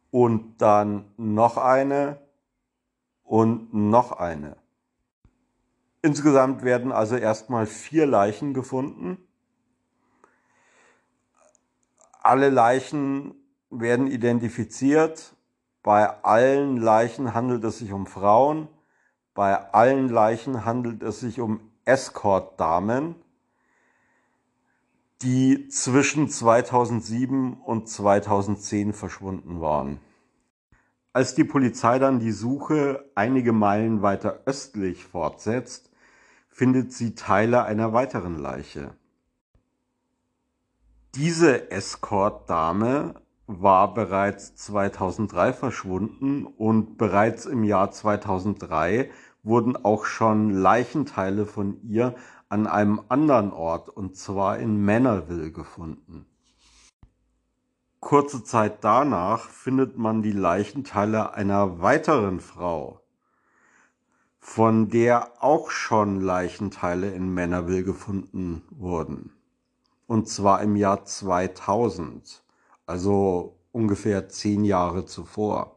und 0.10 0.58
dann 0.58 1.14
noch 1.18 1.58
eine 1.58 2.20
und 3.22 3.76
noch 3.76 4.14
eine. 4.14 4.58
Insgesamt 6.02 6.64
werden 6.64 6.92
also 6.92 7.16
erstmal 7.16 7.68
vier 7.68 8.08
Leichen 8.08 8.56
gefunden. 8.56 9.20
Alle 12.24 12.50
Leichen 12.50 13.36
werden 13.70 14.08
identifiziert. 14.08 15.36
Bei 15.84 16.24
allen 16.24 16.78
Leichen 16.78 17.34
handelt 17.34 17.64
es 17.64 17.80
sich 17.80 17.92
um 17.92 18.06
Frauen. 18.06 18.68
Bei 19.34 19.74
allen 19.74 20.10
Leichen 20.10 20.66
handelt 20.66 21.04
es 21.04 21.20
sich 21.20 21.40
um 21.40 21.62
Escort-Damen 21.86 23.16
die 25.22 25.68
zwischen 25.68 26.30
2007 26.30 27.54
und 27.54 27.90
2010 27.90 28.94
verschwunden 28.94 29.60
waren. 29.60 30.00
Als 31.12 31.36
die 31.36 31.44
Polizei 31.44 32.00
dann 32.00 32.20
die 32.20 32.32
Suche 32.32 33.10
einige 33.16 33.52
Meilen 33.52 34.02
weiter 34.02 34.42
östlich 34.46 35.04
fortsetzt, 35.04 35.92
findet 36.50 36.94
sie 36.94 37.16
Teile 37.16 37.64
einer 37.64 37.94
weiteren 37.94 38.38
Leiche. 38.38 38.96
Diese 41.16 41.72
Escort-Dame 41.72 43.16
war 43.52 43.96
bereits 43.96 44.56
2003 44.58 45.54
verschwunden 45.54 46.46
und 46.46 47.00
bereits 47.00 47.48
im 47.48 47.64
Jahr 47.64 47.90
2003 47.90 49.10
wurden 49.42 49.76
auch 49.76 50.06
schon 50.06 50.52
Leichenteile 50.52 51.48
von 51.48 51.82
ihr 51.82 52.14
an 52.48 52.68
einem 52.68 53.02
anderen 53.10 53.52
Ort, 53.52 53.90
und 53.90 54.16
zwar 54.16 54.60
in 54.60 54.86
Manorville, 54.86 55.52
gefunden. 55.52 56.28
Kurze 58.00 58.44
Zeit 58.44 58.84
danach 58.84 59.50
findet 59.50 59.98
man 59.98 60.22
die 60.22 60.32
Leichenteile 60.32 61.34
einer 61.34 61.82
weiteren 61.82 62.40
Frau, 62.42 63.02
von 64.40 64.90
der 64.90 65.44
auch 65.44 65.72
schon 65.72 66.22
Leichenteile 66.22 67.10
in 67.10 67.34
Manorville 67.34 67.84
gefunden 67.84 68.62
wurden. 68.70 69.34
Und 70.06 70.30
zwar 70.30 70.62
im 70.62 70.76
Jahr 70.76 71.04
2000, 71.04 72.44
also 72.90 73.60
ungefähr 73.72 74.30
zehn 74.30 74.66
Jahre 74.66 75.06
zuvor. 75.06 75.76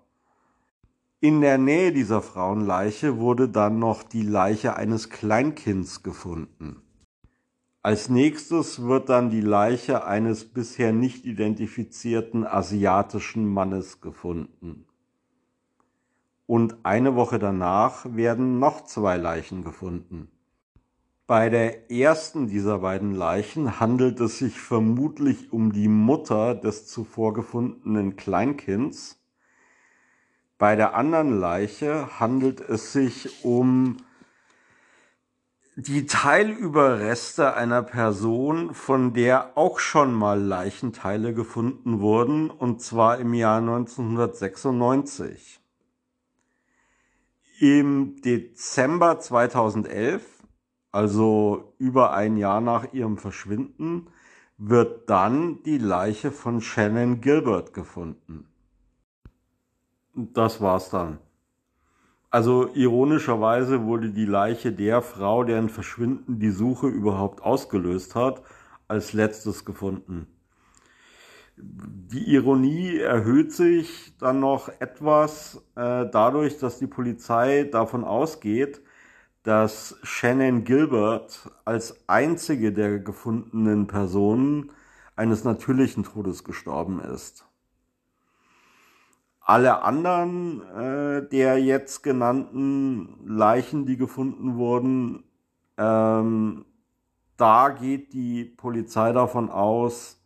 In 1.20 1.40
der 1.40 1.58
Nähe 1.58 1.92
dieser 1.92 2.22
Frauenleiche 2.22 3.18
wurde 3.18 3.48
dann 3.48 3.78
noch 3.78 4.02
die 4.02 4.22
Leiche 4.22 4.76
eines 4.76 5.10
Kleinkinds 5.10 6.02
gefunden. 6.02 6.82
Als 7.82 8.08
nächstes 8.08 8.82
wird 8.82 9.08
dann 9.08 9.30
die 9.30 9.40
Leiche 9.40 10.04
eines 10.04 10.44
bisher 10.44 10.92
nicht 10.92 11.24
identifizierten 11.24 12.46
asiatischen 12.46 13.46
Mannes 13.46 14.00
gefunden. 14.00 14.86
Und 16.46 16.76
eine 16.84 17.14
Woche 17.14 17.38
danach 17.38 18.06
werden 18.16 18.58
noch 18.58 18.84
zwei 18.84 19.16
Leichen 19.16 19.62
gefunden. 19.62 20.28
Bei 21.32 21.48
der 21.48 21.90
ersten 21.90 22.46
dieser 22.46 22.80
beiden 22.80 23.14
Leichen 23.14 23.80
handelt 23.80 24.20
es 24.20 24.36
sich 24.36 24.60
vermutlich 24.60 25.50
um 25.50 25.72
die 25.72 25.88
Mutter 25.88 26.54
des 26.54 26.86
zuvor 26.86 27.32
gefundenen 27.32 28.16
Kleinkinds, 28.16 29.18
bei 30.58 30.76
der 30.76 30.94
anderen 30.94 31.40
Leiche 31.40 32.20
handelt 32.20 32.60
es 32.60 32.92
sich 32.92 33.46
um 33.46 33.96
die 35.76 36.04
Teilüberreste 36.04 37.54
einer 37.54 37.82
Person, 37.82 38.74
von 38.74 39.14
der 39.14 39.56
auch 39.56 39.78
schon 39.78 40.12
mal 40.12 40.38
Leichenteile 40.38 41.32
gefunden 41.32 42.00
wurden, 42.00 42.50
und 42.50 42.82
zwar 42.82 43.16
im 43.16 43.32
Jahr 43.32 43.56
1996. 43.56 45.60
Im 47.58 48.20
Dezember 48.20 49.18
2011, 49.18 50.31
also 50.92 51.74
über 51.78 52.12
ein 52.12 52.36
Jahr 52.36 52.60
nach 52.60 52.92
ihrem 52.92 53.16
Verschwinden, 53.16 54.08
wird 54.58 55.10
dann 55.10 55.62
die 55.64 55.78
Leiche 55.78 56.30
von 56.30 56.60
Shannon 56.60 57.20
Gilbert 57.20 57.72
gefunden. 57.74 58.46
Das 60.14 60.60
war's 60.60 60.90
dann. 60.90 61.18
Also 62.30 62.68
ironischerweise 62.74 63.82
wurde 63.84 64.10
die 64.10 64.26
Leiche 64.26 64.72
der 64.72 65.02
Frau, 65.02 65.44
deren 65.44 65.68
Verschwinden 65.68 66.38
die 66.38 66.50
Suche 66.50 66.86
überhaupt 66.86 67.42
ausgelöst 67.42 68.14
hat, 68.14 68.42
als 68.88 69.12
letztes 69.12 69.64
gefunden. 69.64 70.26
Die 71.56 72.34
Ironie 72.34 72.98
erhöht 72.98 73.52
sich 73.52 74.16
dann 74.18 74.40
noch 74.40 74.68
etwas 74.80 75.56
äh, 75.76 76.06
dadurch, 76.10 76.58
dass 76.58 76.78
die 76.78 76.86
Polizei 76.86 77.64
davon 77.64 78.04
ausgeht, 78.04 78.80
dass 79.42 79.96
Shannon 80.02 80.64
Gilbert 80.64 81.50
als 81.64 82.08
einzige 82.08 82.72
der 82.72 83.00
gefundenen 83.00 83.86
Personen 83.86 84.70
eines 85.16 85.44
natürlichen 85.44 86.04
Todes 86.04 86.44
gestorben 86.44 87.00
ist. 87.00 87.46
Alle 89.40 89.82
anderen 89.82 90.62
äh, 90.70 91.28
der 91.28 91.58
jetzt 91.58 92.02
genannten 92.02 93.18
Leichen, 93.26 93.86
die 93.86 93.96
gefunden 93.96 94.56
wurden, 94.56 95.24
ähm, 95.76 96.64
da 97.36 97.70
geht 97.70 98.12
die 98.12 98.44
Polizei 98.44 99.12
davon 99.12 99.50
aus, 99.50 100.22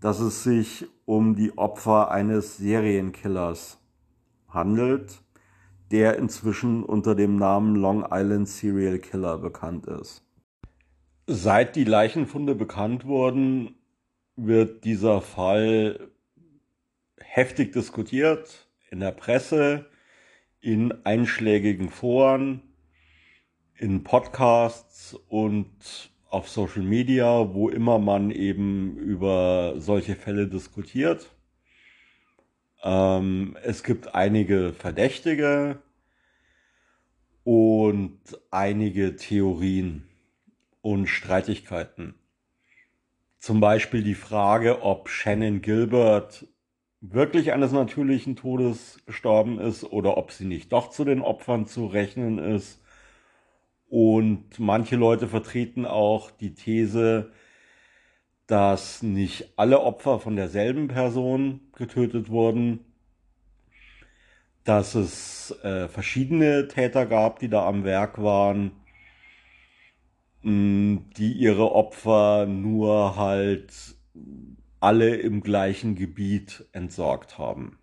dass 0.00 0.20
es 0.20 0.42
sich 0.42 0.86
um 1.06 1.34
die 1.34 1.56
Opfer 1.56 2.10
eines 2.10 2.58
Serienkillers 2.58 3.78
handelt, 4.48 5.22
der 5.90 6.16
inzwischen 6.18 6.84
unter 6.84 7.14
dem 7.14 7.36
Namen 7.36 7.74
Long 7.74 8.06
Island 8.10 8.48
Serial 8.48 8.98
Killer 8.98 9.38
bekannt 9.38 9.86
ist. 9.86 10.24
Seit 11.26 11.76
die 11.76 11.84
Leichenfunde 11.84 12.54
bekannt 12.54 13.04
wurden, 13.04 13.74
wird 14.36 14.84
dieser 14.84 15.20
Fall 15.20 16.10
heftig 17.20 17.72
diskutiert 17.72 18.68
in 18.90 19.00
der 19.00 19.12
Presse, 19.12 19.86
in 20.60 20.92
einschlägigen 21.04 21.88
Foren, 21.88 22.62
in 23.76 24.02
Podcasts 24.02 25.14
und 25.28 26.10
auf 26.28 26.48
Social 26.48 26.82
Media, 26.82 27.54
wo 27.54 27.68
immer 27.68 27.98
man 27.98 28.30
eben 28.30 28.96
über 28.96 29.74
solche 29.78 30.14
Fälle 30.14 30.46
diskutiert. 30.46 31.34
Ähm, 32.82 33.56
es 33.62 33.82
gibt 33.82 34.14
einige 34.14 34.72
Verdächtige 34.72 35.78
und 37.44 38.18
einige 38.50 39.16
Theorien 39.16 40.08
und 40.82 41.06
Streitigkeiten. 41.06 42.14
Zum 43.38 43.60
Beispiel 43.60 44.02
die 44.02 44.14
Frage, 44.14 44.82
ob 44.82 45.08
Shannon 45.08 45.62
Gilbert 45.62 46.46
wirklich 47.00 47.52
eines 47.52 47.72
natürlichen 47.72 48.36
Todes 48.36 49.00
gestorben 49.06 49.58
ist 49.58 49.84
oder 49.84 50.18
ob 50.18 50.32
sie 50.32 50.44
nicht 50.44 50.72
doch 50.72 50.90
zu 50.90 51.04
den 51.04 51.22
Opfern 51.22 51.66
zu 51.66 51.86
rechnen 51.86 52.38
ist. 52.38 52.82
Und 53.88 54.58
manche 54.58 54.96
Leute 54.96 55.26
vertreten 55.26 55.86
auch 55.86 56.30
die 56.30 56.54
These, 56.54 57.32
dass 58.50 59.02
nicht 59.02 59.52
alle 59.56 59.80
Opfer 59.80 60.18
von 60.18 60.34
derselben 60.34 60.88
Person 60.88 61.60
getötet 61.76 62.30
wurden, 62.30 62.80
dass 64.64 64.96
es 64.96 65.52
äh, 65.62 65.86
verschiedene 65.86 66.66
Täter 66.66 67.06
gab, 67.06 67.38
die 67.38 67.48
da 67.48 67.64
am 67.66 67.84
Werk 67.84 68.20
waren, 68.20 68.72
mh, 70.42 71.02
die 71.16 71.32
ihre 71.32 71.70
Opfer 71.72 72.46
nur 72.46 73.14
halt 73.16 73.72
alle 74.80 75.14
im 75.16 75.42
gleichen 75.42 75.94
Gebiet 75.94 76.64
entsorgt 76.72 77.38
haben. 77.38 77.78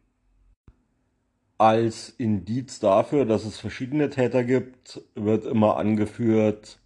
Als 1.57 2.09
Indiz 2.09 2.79
dafür, 2.79 3.25
dass 3.25 3.45
es 3.45 3.57
verschiedene 3.57 4.09
Täter 4.09 4.43
gibt, 4.43 5.01
wird 5.15 5.45
immer 5.45 5.77
angeführt, 5.77 6.79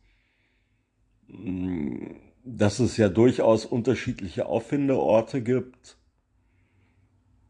mm, 1.29 2.30
dass 2.43 2.79
es 2.79 2.97
ja 2.97 3.09
durchaus 3.09 3.65
unterschiedliche 3.65 4.45
Auffindeorte 4.45 5.41
gibt, 5.41 5.97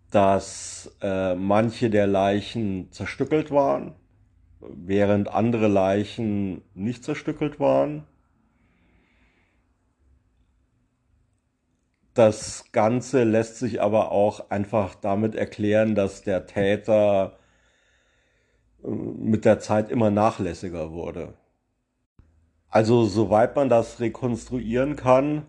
dass 0.10 0.96
äh, 1.02 1.36
manche 1.36 1.90
der 1.90 2.08
Leichen 2.08 2.92
zerstückelt 2.92 3.52
waren, 3.52 3.96
während 4.60 5.30
andere 5.30 5.68
Leichen 5.68 6.62
nicht 6.74 7.04
zerstückelt 7.04 7.60
waren 7.60 8.06
Das 12.14 12.72
Ganze 12.74 13.24
lässt 13.24 13.58
sich 13.58 13.82
aber 13.82 14.12
auch 14.12 14.50
einfach 14.50 14.96
damit 14.96 15.34
erklären, 15.36 15.96
dass 15.96 16.24
der 16.24 16.46
Täter 16.46 17.40
äh, 18.84 18.88
mit 18.90 19.46
der 19.46 19.60
Zeit 19.60 19.90
immer 19.90 20.12
nachlässiger 20.12 20.92
wurde. 20.92 21.34
Also 22.72 23.04
soweit 23.04 23.58
man 23.58 23.68
das 23.68 24.00
rekonstruieren 24.00 24.96
kann, 24.96 25.46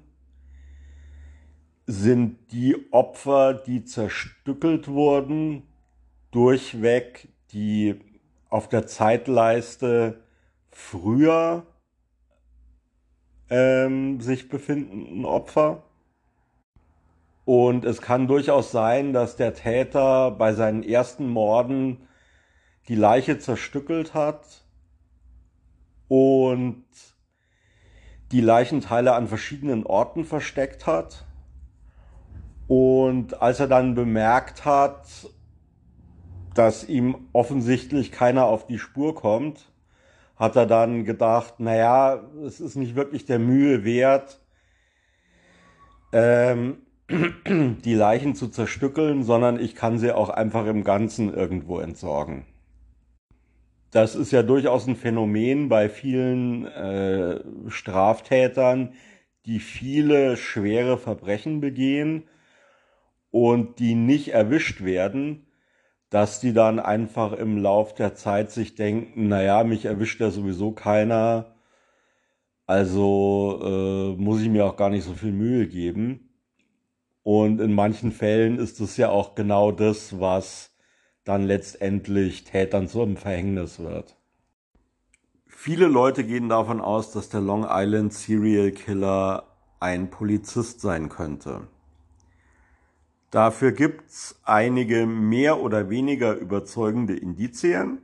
sind 1.86 2.52
die 2.52 2.92
Opfer, 2.92 3.54
die 3.54 3.84
zerstückelt 3.84 4.88
wurden, 4.88 5.62
durchweg 6.32 7.28
die 7.52 8.00
auf 8.48 8.68
der 8.68 8.86
Zeitleiste 8.88 10.24
früher 10.70 11.64
ähm, 13.50 14.20
sich 14.20 14.48
befindenden 14.48 15.24
Opfer. 15.24 15.84
Und 17.44 17.84
es 17.84 18.00
kann 18.00 18.26
durchaus 18.26 18.72
sein, 18.72 19.12
dass 19.12 19.36
der 19.36 19.54
Täter 19.54 20.32
bei 20.32 20.54
seinen 20.54 20.82
ersten 20.82 21.28
Morden 21.28 22.08
die 22.88 22.94
Leiche 22.96 23.38
zerstückelt 23.38 24.12
hat 24.14 24.64
und 26.08 26.84
die 28.32 28.40
Leichenteile 28.40 29.14
an 29.14 29.28
verschiedenen 29.28 29.84
Orten 29.84 30.24
versteckt 30.24 30.86
hat. 30.86 31.26
Und 32.66 33.42
als 33.42 33.60
er 33.60 33.68
dann 33.68 33.94
bemerkt 33.94 34.64
hat, 34.64 35.06
dass 36.54 36.88
ihm 36.88 37.28
offensichtlich 37.32 38.10
keiner 38.10 38.46
auf 38.46 38.66
die 38.66 38.78
Spur 38.78 39.14
kommt, 39.14 39.70
hat 40.36 40.56
er 40.56 40.66
dann 40.66 41.04
gedacht, 41.04 41.60
naja, 41.60 42.22
es 42.44 42.60
ist 42.60 42.76
nicht 42.76 42.96
wirklich 42.96 43.26
der 43.26 43.38
Mühe 43.38 43.84
wert, 43.84 44.40
ähm, 46.12 46.78
die 47.08 47.94
Leichen 47.94 48.34
zu 48.34 48.48
zerstückeln, 48.48 49.22
sondern 49.24 49.60
ich 49.60 49.74
kann 49.74 49.98
sie 49.98 50.12
auch 50.12 50.30
einfach 50.30 50.66
im 50.66 50.84
Ganzen 50.84 51.32
irgendwo 51.32 51.78
entsorgen. 51.80 52.46
Das 53.92 54.14
ist 54.14 54.32
ja 54.32 54.42
durchaus 54.42 54.88
ein 54.88 54.96
Phänomen 54.96 55.68
bei 55.68 55.90
vielen 55.90 56.64
äh, 56.66 57.40
Straftätern, 57.68 58.94
die 59.44 59.60
viele 59.60 60.38
schwere 60.38 60.96
Verbrechen 60.96 61.60
begehen 61.60 62.24
und 63.30 63.78
die 63.80 63.94
nicht 63.94 64.28
erwischt 64.28 64.82
werden, 64.82 65.46
dass 66.08 66.40
die 66.40 66.54
dann 66.54 66.80
einfach 66.80 67.34
im 67.34 67.58
Lauf 67.58 67.94
der 67.94 68.14
Zeit 68.14 68.50
sich 68.50 68.74
denken, 68.74 69.28
naja, 69.28 69.62
mich 69.62 69.84
erwischt 69.84 70.20
ja 70.20 70.30
sowieso 70.30 70.72
keiner, 70.72 71.54
also 72.66 73.60
äh, 73.62 74.22
muss 74.22 74.40
ich 74.40 74.48
mir 74.48 74.64
auch 74.64 74.76
gar 74.76 74.88
nicht 74.88 75.04
so 75.04 75.12
viel 75.12 75.32
Mühe 75.32 75.68
geben. 75.68 76.30
Und 77.22 77.60
in 77.60 77.74
manchen 77.74 78.10
Fällen 78.10 78.58
ist 78.58 78.80
es 78.80 78.96
ja 78.96 79.10
auch 79.10 79.34
genau 79.34 79.70
das, 79.70 80.18
was 80.18 80.71
dann 81.24 81.44
letztendlich 81.44 82.44
Tätern 82.44 82.88
zum 82.88 83.16
Verhängnis 83.16 83.78
wird. 83.78 84.16
Viele 85.46 85.86
Leute 85.86 86.24
gehen 86.24 86.48
davon 86.48 86.80
aus, 86.80 87.12
dass 87.12 87.28
der 87.28 87.40
Long 87.40 87.66
Island 87.68 88.12
Serial 88.12 88.72
Killer 88.72 89.46
ein 89.78 90.10
Polizist 90.10 90.80
sein 90.80 91.08
könnte. 91.08 91.68
Dafür 93.30 93.72
gibt's 93.72 94.38
einige 94.42 95.06
mehr 95.06 95.60
oder 95.60 95.88
weniger 95.88 96.34
überzeugende 96.34 97.16
Indizien. 97.16 97.98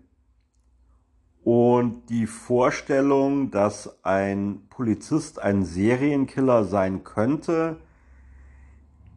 Und 1.45 2.09
die 2.11 2.27
Vorstellung, 2.27 3.51
dass 3.51 4.05
ein 4.05 4.63
Polizist 4.71 5.39
ein 5.39 5.65
Serienkiller 5.65 6.65
sein 6.65 7.05
könnte, 7.05 7.79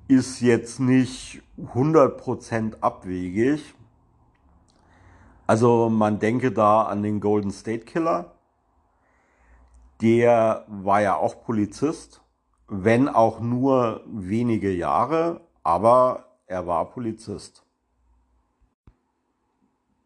ist 0.07 0.41
jetzt 0.41 0.79
nicht 0.79 1.41
100% 1.57 2.81
abwegig. 2.81 3.73
Also 5.51 5.89
man 5.89 6.17
denke 6.17 6.53
da 6.53 6.83
an 6.83 7.03
den 7.03 7.19
Golden 7.19 7.51
State 7.51 7.83
Killer. 7.83 8.37
Der 9.99 10.65
war 10.69 11.01
ja 11.01 11.17
auch 11.17 11.43
Polizist, 11.43 12.21
wenn 12.69 13.09
auch 13.09 13.41
nur 13.41 14.01
wenige 14.07 14.71
Jahre, 14.71 15.41
aber 15.61 16.37
er 16.45 16.67
war 16.67 16.89
Polizist. 16.89 17.65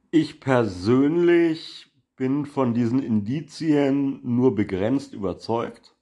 Ich 0.10 0.39
persönlich 0.39 1.93
bin 2.15 2.47
von 2.47 2.73
diesen 2.73 2.97
Indizien 2.97 4.21
nur 4.23 4.55
begrenzt 4.55 5.13
überzeugt. 5.13 5.95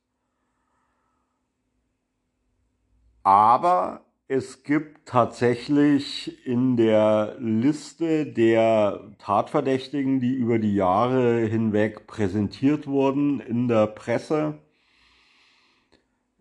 Aber 3.23 4.02
Es 4.29 4.63
gibt 4.63 5.05
tatsächlich 5.05 6.47
in 6.47 6.77
der 6.77 7.35
Liste 7.39 8.25
der 8.25 9.11
Tatverdächtigen, 9.19 10.21
die 10.21 10.33
über 10.33 10.59
die 10.59 10.75
Jahre 10.75 11.41
hinweg 11.41 12.07
präsentiert 12.07 12.87
wurden 12.87 13.41
in 13.41 13.67
der 13.67 13.85
Presse, 13.85 14.59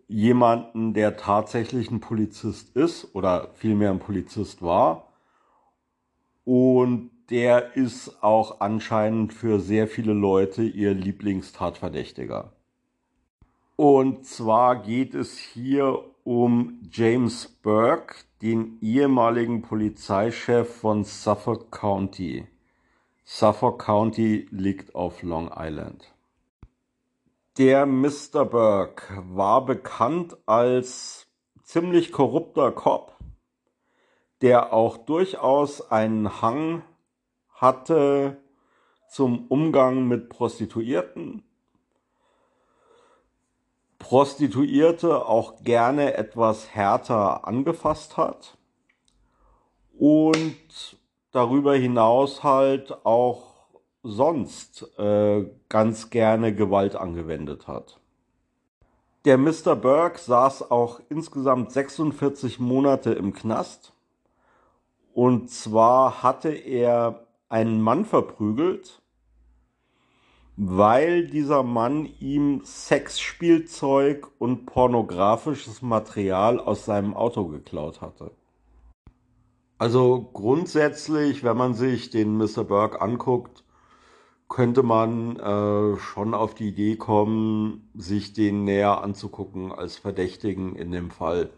jemanden, 0.07 0.95
der 0.95 1.16
tatsächlich 1.16 1.90
ein 1.90 2.01
Polizist 2.01 2.77
ist 2.77 3.16
oder 3.16 3.51
vielmehr 3.55 3.90
ein 3.90 3.99
Polizist 3.99 4.62
war. 4.62 5.12
Und 6.45 7.11
der 7.31 7.77
ist 7.77 8.23
auch 8.23 8.61
anscheinend 8.61 9.35
für 9.35 9.59
sehr 9.59 9.88
viele 9.88 10.12
Leute 10.12 10.62
ihr 10.62 10.95
Lieblingstatverdächtiger. 10.95 12.53
Und 13.75 14.25
zwar 14.25 14.83
geht 14.83 15.14
es 15.14 15.37
hier 15.37 16.05
um 16.25 16.81
James 16.91 17.49
Burke, 17.49 18.17
den 18.43 18.79
ehemaligen 18.81 19.63
Polizeichef 19.63 20.81
von 20.81 21.05
Suffolk 21.05 21.71
County. 21.73 22.47
Suffolk 23.25 23.81
County 23.81 24.49
liegt 24.51 24.95
auf 24.95 25.23
Long 25.23 25.51
Island. 25.57 26.13
Der 27.59 27.87
Mr. 27.87 28.45
Burke 28.45 29.23
war 29.29 29.65
bekannt 29.65 30.37
als 30.47 31.27
ziemlich 31.63 32.13
korrupter 32.13 32.73
Cop, 32.73 33.17
der 34.41 34.73
auch 34.73 34.97
durchaus 34.97 35.91
einen 35.91 36.41
Hang 36.41 36.83
hatte 37.51 38.43
zum 39.09 39.47
Umgang 39.49 40.09
mit 40.09 40.29
Prostituierten 40.29 41.45
Prostituierte 44.03 45.27
auch 45.27 45.62
gerne 45.62 46.15
etwas 46.15 46.75
härter 46.75 47.47
angefasst 47.47 48.17
hat 48.17 48.59
und 49.97 50.57
darüber 51.31 51.75
hinaus 51.75 52.43
halt 52.43 53.07
auch 53.07 53.45
sonst 54.03 54.99
äh, 54.99 55.49
ganz 55.69 56.11
gerne 56.11 56.53
Gewalt 56.53 56.97
angewendet 56.97 57.69
hat. 57.69 58.01
Der 59.25 59.38
Mr. 59.38 59.77
Burke 59.77 60.19
saß 60.19 60.73
auch 60.73 61.01
insgesamt 61.09 61.71
46 61.71 62.59
Monate 62.59 63.12
im 63.12 63.33
Knast. 63.33 63.93
Und 65.15 65.49
zwar 65.49 66.25
hatte 66.25 66.51
er 66.51 67.27
einen 67.49 67.81
Mann 67.81 68.05
verprügelt, 68.05 69.02
weil 70.57 71.27
dieser 71.27 71.62
Mann 71.62 72.09
ihm 72.21 72.62
Sexspielzeug 72.65 74.29
und 74.38 74.67
pornografisches 74.67 75.83
Material 75.83 76.61
aus 76.61 76.85
seinem 76.85 77.15
Auto 77.15 77.47
geklaut 77.47 78.01
hatte. 78.01 78.33
Also 79.79 80.31
grundsätzlich, 80.33 81.43
wenn 81.43 81.57
man 81.57 81.75
sich 81.75 82.11
den 82.11 82.37
Mr. 82.37 82.65
Burke 82.65 83.01
anguckt, 83.01 83.65
könnte 84.49 84.83
man 84.83 85.37
äh, 85.37 85.97
schon 85.97 86.35
auf 86.35 86.55
die 86.55 86.69
Idee 86.69 86.97
kommen, 86.97 87.91
sich 87.95 88.35
den 88.35 88.65
näher 88.65 89.03
anzugucken 89.03 89.73
als 89.73 89.97
Verdächtigen 89.97 90.77
in 90.77 90.93
dem 90.93 91.11
Fall. 91.11 91.51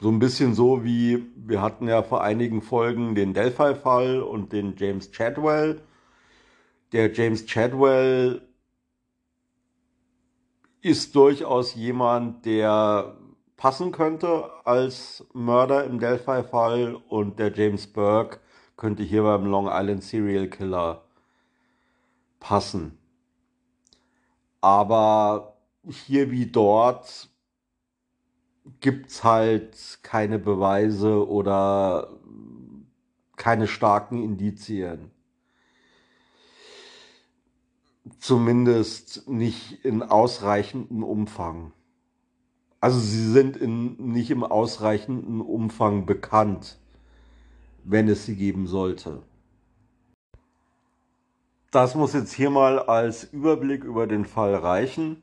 So 0.00 0.08
ein 0.08 0.18
bisschen 0.18 0.54
so 0.54 0.84
wie 0.84 1.26
wir 1.36 1.60
hatten 1.60 1.86
ja 1.86 2.02
vor 2.02 2.22
einigen 2.22 2.62
Folgen 2.62 3.14
den 3.14 3.34
Delphi-Fall 3.34 4.22
und 4.22 4.52
den 4.52 4.74
James 4.76 5.10
Chadwell 5.12 5.82
der 6.92 7.12
James 7.12 7.46
Chadwell 7.46 8.48
ist 10.80 11.14
durchaus 11.14 11.74
jemand, 11.74 12.46
der 12.46 13.16
passen 13.56 13.92
könnte 13.92 14.50
als 14.64 15.26
Mörder 15.32 15.84
im 15.84 15.98
Delphi-Fall 15.98 16.94
und 16.94 17.38
der 17.38 17.52
James 17.52 17.86
Burke 17.86 18.38
könnte 18.76 19.02
hier 19.02 19.24
beim 19.24 19.44
Long 19.44 19.68
Island 19.68 20.04
Serial 20.04 20.48
Killer 20.48 21.04
passen. 22.38 22.96
Aber 24.60 25.56
hier 25.84 26.30
wie 26.30 26.46
dort 26.46 27.28
gibt's 28.80 29.24
halt 29.24 29.98
keine 30.02 30.38
Beweise 30.38 31.26
oder 31.28 32.08
keine 33.36 33.66
starken 33.66 34.22
Indizien. 34.22 35.10
Zumindest 38.18 39.28
nicht 39.28 39.84
in 39.84 40.02
ausreichendem 40.02 41.02
Umfang. 41.02 41.72
Also 42.80 42.98
sie 42.98 43.30
sind 43.30 43.56
in, 43.56 44.12
nicht 44.12 44.30
im 44.30 44.44
ausreichenden 44.44 45.40
Umfang 45.40 46.06
bekannt, 46.06 46.78
wenn 47.84 48.08
es 48.08 48.24
sie 48.24 48.36
geben 48.36 48.66
sollte. 48.66 49.22
Das 51.70 51.94
muss 51.94 52.12
jetzt 52.14 52.32
hier 52.32 52.50
mal 52.50 52.78
als 52.78 53.24
Überblick 53.24 53.84
über 53.84 54.06
den 54.06 54.24
Fall 54.24 54.54
reichen. 54.54 55.22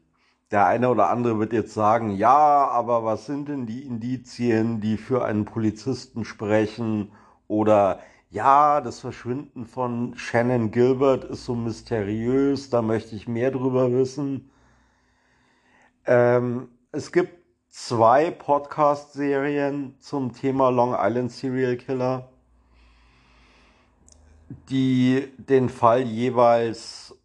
Der 0.52 0.67
eine 0.67 0.89
oder 0.89 1.10
andere 1.10 1.39
wird 1.39 1.54
jetzt 1.54 1.74
sagen, 1.74 2.12
ja, 2.12 2.67
aber 2.67 3.04
was 3.04 3.26
sind 3.26 3.50
denn 3.50 3.65
die 3.65 3.84
Indizien, 3.84 4.80
die 4.80 4.98
für 4.98 5.26
einen 5.26 5.45
Polizisten 5.45 6.24
sprechen? 6.24 7.12
Oder 7.48 8.00
ja, 8.29 8.81
das 8.81 8.99
Verschwinden 8.99 9.65
von 9.65 10.17
Shannon 10.17 10.71
Gilbert 10.71 11.23
ist 11.23 11.45
so 11.45 11.55
mysteriös, 11.55 12.69
da 12.69 12.81
möchte 12.81 13.15
ich 13.15 13.27
mehr 13.27 13.51
drüber 13.51 13.91
wissen. 13.91 14.51
Ähm, 16.05 16.69
es 16.91 17.11
gibt 17.11 17.45
zwei 17.69 18.31
Podcast-Serien 18.31 19.95
zum 19.99 20.33
Thema 20.33 20.69
Long 20.69 20.95
Island 20.97 21.31
Serial 21.31 21.77
Killer, 21.77 22.29
die 24.69 25.33
den 25.38 25.69
Fall 25.69 26.01
jeweils 26.01 27.17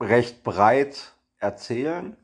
recht 0.00 0.42
breit 0.42 1.14
erzählen. 1.38 2.16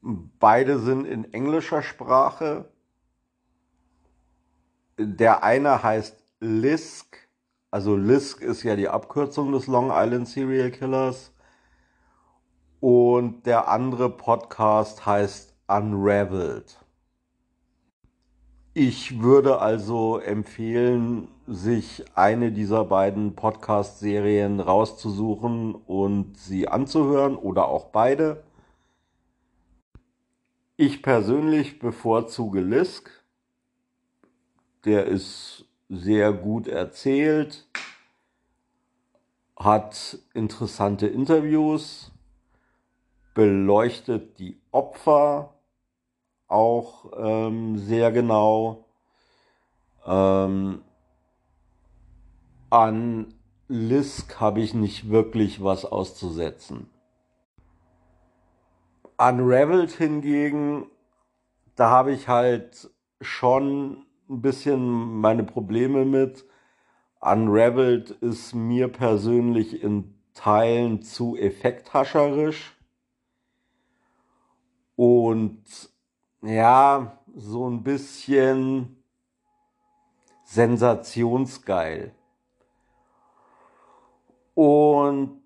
Beide 0.00 0.78
sind 0.78 1.06
in 1.06 1.32
englischer 1.32 1.82
Sprache 1.82 2.70
der 4.98 5.44
eine 5.44 5.82
heißt 5.82 6.24
Lisk, 6.40 7.28
also 7.70 7.96
Lisk 7.96 8.42
ist 8.42 8.62
ja 8.64 8.76
die 8.76 8.88
Abkürzung 8.88 9.52
des 9.52 9.66
Long 9.66 9.90
Island 9.92 10.28
Serial 10.28 10.70
Killers. 10.70 11.32
Und 12.80 13.46
der 13.46 13.68
andere 13.68 14.10
Podcast 14.10 15.04
heißt 15.04 15.54
Unraveled. 15.66 16.78
Ich 18.74 19.20
würde 19.20 19.60
also 19.60 20.18
empfehlen, 20.18 21.28
sich 21.46 22.04
eine 22.14 22.52
dieser 22.52 22.84
beiden 22.84 23.34
Podcast-Serien 23.34 24.60
rauszusuchen 24.60 25.74
und 25.74 26.38
sie 26.38 26.68
anzuhören 26.68 27.36
oder 27.36 27.66
auch 27.66 27.86
beide. 27.86 28.44
Ich 30.76 31.02
persönlich 31.02 31.80
bevorzuge 31.80 32.60
Lisk 32.60 33.17
der 34.84 35.06
ist 35.06 35.64
sehr 35.88 36.32
gut 36.32 36.68
erzählt, 36.68 37.66
hat 39.56 40.18
interessante 40.34 41.06
Interviews, 41.06 42.12
beleuchtet 43.34 44.38
die 44.38 44.60
Opfer 44.70 45.54
auch 46.46 47.12
ähm, 47.16 47.78
sehr 47.78 48.10
genau. 48.12 48.86
Ähm, 50.06 50.82
an 52.70 53.34
Lisk 53.68 54.40
habe 54.40 54.60
ich 54.60 54.74
nicht 54.74 55.10
wirklich 55.10 55.62
was 55.62 55.84
auszusetzen. 55.84 56.88
Unraveled 59.18 59.90
hingegen, 59.90 60.86
da 61.76 61.90
habe 61.90 62.12
ich 62.12 62.28
halt 62.28 62.90
schon 63.20 64.06
ein 64.28 64.42
bisschen 64.42 65.20
meine 65.20 65.44
Probleme 65.44 66.04
mit. 66.04 66.44
Unraveled 67.20 68.10
ist 68.10 68.54
mir 68.54 68.88
persönlich 68.88 69.82
in 69.82 70.14
Teilen 70.34 71.02
zu 71.02 71.36
effekthascherisch. 71.36 72.76
Und 74.94 75.64
ja, 76.42 77.18
so 77.34 77.68
ein 77.68 77.82
bisschen 77.82 79.02
sensationsgeil. 80.44 82.14
Und 84.54 85.42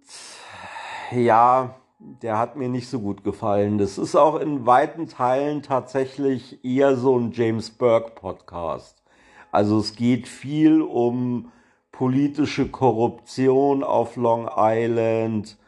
ja, 1.11 1.82
der 2.23 2.39
hat 2.39 2.57
mir 2.57 2.69
nicht 2.69 2.89
so 2.89 3.01
gut 3.01 3.25
gefallen. 3.25 3.79
Das 3.79 3.99
ist 3.99 4.17
auch 4.17 4.39
in 4.41 4.67
weiten 4.67 5.09
Teilen 5.09 5.63
tatsächlich 5.63 6.65
eher 6.65 6.97
so 6.97 7.19
ein 7.19 7.33
James 7.33 7.71
Burke 7.71 8.13
Podcast. 8.15 9.03
Also 9.51 9.79
es 9.79 9.95
geht 9.95 10.29
viel 10.29 10.81
um 10.81 11.53
politische 11.93 12.69
Korruption 12.69 13.85
auf 13.85 14.17
Long 14.17 14.49
Island 14.57 15.59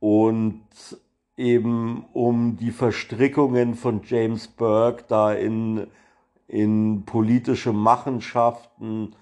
und 0.00 0.62
eben 1.36 2.04
um 2.12 2.56
die 2.56 2.70
Verstrickungen 2.70 3.74
von 3.74 4.02
James 4.04 4.48
Burke 4.48 5.04
da 5.08 5.32
in 5.32 5.86
in 6.48 7.04
politische 7.04 7.72
Machenschaften 7.72 9.14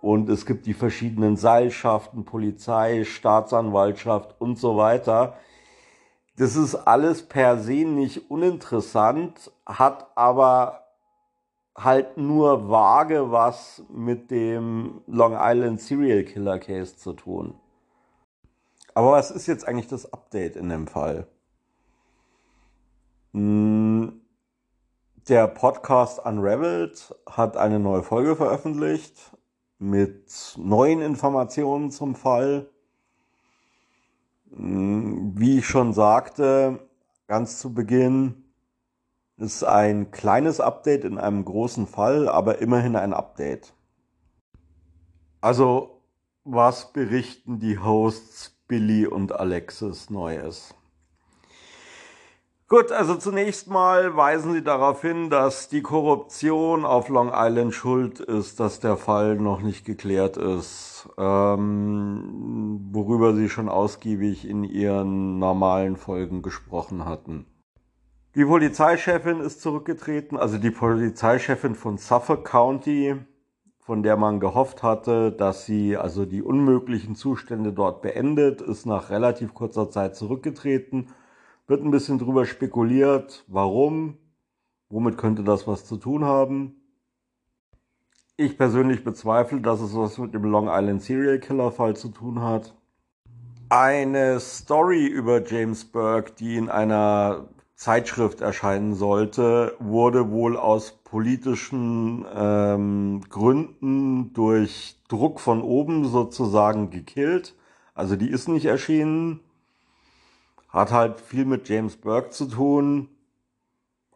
und 0.00 0.28
es 0.28 0.44
gibt 0.44 0.66
die 0.66 0.74
verschiedenen 0.74 1.36
Seilschaften, 1.36 2.24
Polizei, 2.24 3.04
Staatsanwaltschaft 3.04 4.34
und 4.38 4.58
so 4.58 4.76
weiter. 4.76 5.38
Das 6.36 6.56
ist 6.56 6.74
alles 6.74 7.22
per 7.22 7.58
se 7.58 7.84
nicht 7.84 8.30
uninteressant, 8.30 9.52
hat 9.66 10.08
aber 10.16 10.84
halt 11.76 12.16
nur 12.16 12.68
vage 12.68 13.30
was 13.30 13.84
mit 13.88 14.30
dem 14.30 15.02
Long 15.06 15.36
Island 15.38 15.80
Serial 15.80 16.24
Killer 16.24 16.58
Case 16.58 16.96
zu 16.96 17.12
tun. 17.12 17.54
Aber 18.94 19.12
was 19.12 19.30
ist 19.30 19.46
jetzt 19.46 19.66
eigentlich 19.66 19.88
das 19.88 20.12
Update 20.12 20.56
in 20.56 20.68
dem 20.68 20.86
Fall? 20.86 21.26
Hm, 23.32 24.20
der 25.28 25.48
Podcast 25.48 26.24
Unraveled 26.24 27.14
hat 27.28 27.56
eine 27.56 27.80
neue 27.80 28.02
Folge 28.02 28.36
veröffentlicht 28.36 29.36
mit 29.78 30.54
neuen 30.56 31.00
Informationen 31.00 31.90
zum 31.90 32.14
Fall. 32.14 32.70
Hm, 34.56 35.32
wie 35.38 35.58
ich 35.58 35.66
schon 35.66 35.92
sagte, 35.92 36.88
ganz 37.26 37.58
zu 37.58 37.74
Beginn 37.74 38.44
ist 39.36 39.64
ein 39.64 40.12
kleines 40.12 40.60
Update 40.60 41.04
in 41.04 41.18
einem 41.18 41.44
großen 41.44 41.86
Fall, 41.86 42.28
aber 42.28 42.60
immerhin 42.60 42.94
ein 42.94 43.12
Update. 43.12 43.74
Also, 45.40 46.02
was 46.44 46.92
berichten 46.92 47.58
die 47.58 47.78
Hosts 47.78 48.50
Billy 48.68 49.06
und 49.06 49.32
Alexis 49.32 50.08
Neues? 50.08 50.74
Gut, 52.66 52.92
also 52.92 53.16
zunächst 53.16 53.68
mal 53.68 54.16
weisen 54.16 54.54
Sie 54.54 54.62
darauf 54.62 55.02
hin, 55.02 55.28
dass 55.28 55.68
die 55.68 55.82
Korruption 55.82 56.86
auf 56.86 57.10
Long 57.10 57.30
Island 57.34 57.74
schuld 57.74 58.20
ist, 58.20 58.58
dass 58.58 58.80
der 58.80 58.96
Fall 58.96 59.36
noch 59.36 59.60
nicht 59.60 59.84
geklärt 59.84 60.38
ist, 60.38 61.06
ähm, 61.18 62.88
worüber 62.90 63.34
Sie 63.34 63.50
schon 63.50 63.68
ausgiebig 63.68 64.48
in 64.48 64.64
Ihren 64.64 65.38
normalen 65.38 65.96
Folgen 65.96 66.40
gesprochen 66.40 67.04
hatten. 67.04 67.44
Die 68.34 68.46
Polizeichefin 68.46 69.40
ist 69.40 69.60
zurückgetreten, 69.60 70.38
also 70.38 70.56
die 70.56 70.70
Polizeichefin 70.70 71.74
von 71.74 71.98
Suffolk 71.98 72.46
County, 72.46 73.16
von 73.78 74.02
der 74.02 74.16
man 74.16 74.40
gehofft 74.40 74.82
hatte, 74.82 75.30
dass 75.30 75.66
sie 75.66 75.98
also 75.98 76.24
die 76.24 76.42
unmöglichen 76.42 77.14
Zustände 77.14 77.74
dort 77.74 78.00
beendet, 78.00 78.62
ist 78.62 78.86
nach 78.86 79.10
relativ 79.10 79.52
kurzer 79.52 79.90
Zeit 79.90 80.16
zurückgetreten 80.16 81.10
wird 81.66 81.82
ein 81.82 81.90
bisschen 81.90 82.18
drüber 82.18 82.46
spekuliert, 82.46 83.44
warum, 83.48 84.18
womit 84.88 85.18
könnte 85.18 85.44
das 85.44 85.66
was 85.66 85.86
zu 85.86 85.96
tun 85.96 86.24
haben. 86.24 86.76
Ich 88.36 88.58
persönlich 88.58 89.04
bezweifle, 89.04 89.60
dass 89.60 89.80
es 89.80 89.94
was 89.96 90.18
mit 90.18 90.34
dem 90.34 90.44
Long 90.44 90.68
Island 90.68 91.02
Serial 91.02 91.38
Killer 91.38 91.70
Fall 91.70 91.94
zu 91.94 92.08
tun 92.08 92.40
hat. 92.40 92.74
Eine 93.68 94.40
Story 94.40 95.06
über 95.06 95.44
James 95.44 95.84
Burke, 95.84 96.32
die 96.38 96.56
in 96.56 96.68
einer 96.68 97.48
Zeitschrift 97.76 98.40
erscheinen 98.40 98.94
sollte, 98.94 99.76
wurde 99.78 100.30
wohl 100.30 100.56
aus 100.56 100.92
politischen 101.04 102.24
ähm, 102.34 103.20
Gründen 103.28 104.32
durch 104.32 104.96
Druck 105.08 105.38
von 105.38 105.62
oben 105.62 106.04
sozusagen 106.04 106.90
gekillt. 106.90 107.54
Also 107.94 108.16
die 108.16 108.30
ist 108.30 108.48
nicht 108.48 108.64
erschienen. 108.64 109.40
Hat 110.74 110.90
halt 110.90 111.20
viel 111.20 111.44
mit 111.44 111.68
James 111.68 111.96
Burke 111.96 112.30
zu 112.30 112.46
tun. 112.46 113.08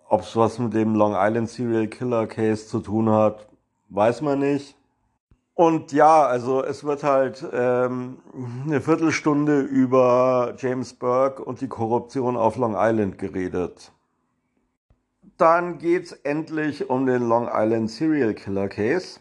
Ob 0.09 0.23
es 0.23 0.35
was 0.35 0.59
mit 0.59 0.75
dem 0.75 0.97
Long 0.97 1.15
Island 1.17 1.49
Serial 1.49 1.87
Killer 1.87 2.27
Case 2.27 2.67
zu 2.67 2.81
tun 2.81 3.09
hat, 3.11 3.49
weiß 3.91 4.23
man 4.23 4.41
nicht. 4.41 4.77
Und 5.55 5.93
ja, 5.93 6.27
also 6.27 6.65
es 6.65 6.83
wird 6.83 7.05
halt 7.05 7.47
ähm, 7.53 8.19
eine 8.65 8.81
Viertelstunde 8.81 9.61
über 9.61 10.55
James 10.59 10.95
Burke 10.95 11.45
und 11.45 11.61
die 11.61 11.69
Korruption 11.69 12.37
auf 12.37 12.57
Long 12.57 12.75
Island 12.77 13.19
geredet. 13.19 13.93
Dann 15.37 15.79
geht's 15.79 16.11
endlich 16.11 16.91
um 16.91 17.07
den 17.07 17.29
Long 17.29 17.49
Island 17.53 17.89
Serial 17.89 18.35
Killer 18.35 18.69
Case. 18.69 19.21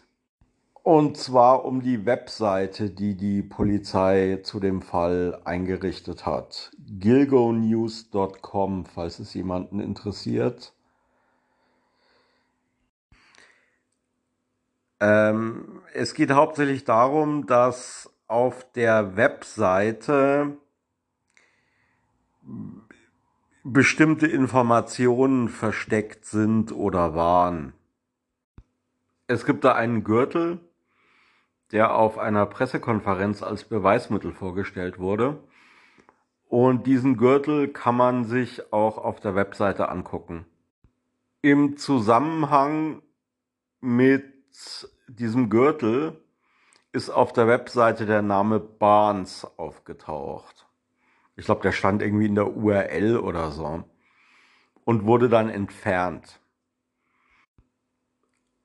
Und 0.88 1.18
zwar 1.18 1.66
um 1.66 1.82
die 1.82 2.06
Webseite, 2.06 2.88
die 2.88 3.14
die 3.14 3.42
Polizei 3.42 4.40
zu 4.42 4.58
dem 4.58 4.80
Fall 4.80 5.38
eingerichtet 5.44 6.24
hat. 6.24 6.70
gilgonews.com, 6.78 8.86
falls 8.86 9.18
es 9.18 9.34
jemanden 9.34 9.80
interessiert. 9.80 10.72
Ähm, 14.98 15.82
es 15.92 16.14
geht 16.14 16.30
hauptsächlich 16.30 16.84
darum, 16.84 17.44
dass 17.44 18.10
auf 18.26 18.72
der 18.72 19.14
Webseite 19.14 20.56
bestimmte 23.62 24.26
Informationen 24.26 25.50
versteckt 25.50 26.24
sind 26.24 26.72
oder 26.72 27.14
waren. 27.14 27.74
Es 29.26 29.44
gibt 29.44 29.64
da 29.64 29.74
einen 29.74 30.02
Gürtel, 30.02 30.60
der 31.72 31.94
auf 31.94 32.18
einer 32.18 32.46
Pressekonferenz 32.46 33.42
als 33.42 33.64
Beweismittel 33.64 34.32
vorgestellt 34.32 34.98
wurde. 34.98 35.38
Und 36.46 36.86
diesen 36.86 37.16
Gürtel 37.18 37.68
kann 37.68 37.96
man 37.96 38.24
sich 38.24 38.72
auch 38.72 38.96
auf 38.96 39.20
der 39.20 39.34
Webseite 39.34 39.90
angucken. 39.90 40.46
Im 41.42 41.76
Zusammenhang 41.76 43.02
mit 43.80 44.24
diesem 45.08 45.50
Gürtel 45.50 46.24
ist 46.92 47.10
auf 47.10 47.32
der 47.32 47.46
Webseite 47.46 48.06
der 48.06 48.22
Name 48.22 48.60
Barnes 48.60 49.46
aufgetaucht. 49.58 50.66
Ich 51.36 51.44
glaube, 51.44 51.60
der 51.62 51.72
stand 51.72 52.02
irgendwie 52.02 52.26
in 52.26 52.34
der 52.34 52.56
URL 52.56 53.18
oder 53.18 53.50
so 53.50 53.84
und 54.84 55.04
wurde 55.04 55.28
dann 55.28 55.50
entfernt 55.50 56.40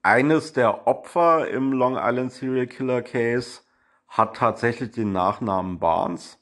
eines 0.04 0.52
der 0.54 0.86
Opfer 0.86 1.48
im 1.48 1.72
Long 1.72 1.98
Island 1.98 2.32
Serial 2.32 2.68
Killer 2.68 3.02
Case 3.02 3.62
hat 4.08 4.36
tatsächlich 4.36 4.92
den 4.92 5.14
Nachnamen 5.14 5.80
Barnes. 5.80 6.38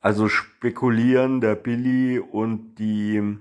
Also 0.00 0.28
spekulieren 0.28 1.42
der 1.42 1.54
Billy 1.54 2.18
und 2.18 2.76
die 2.76 3.38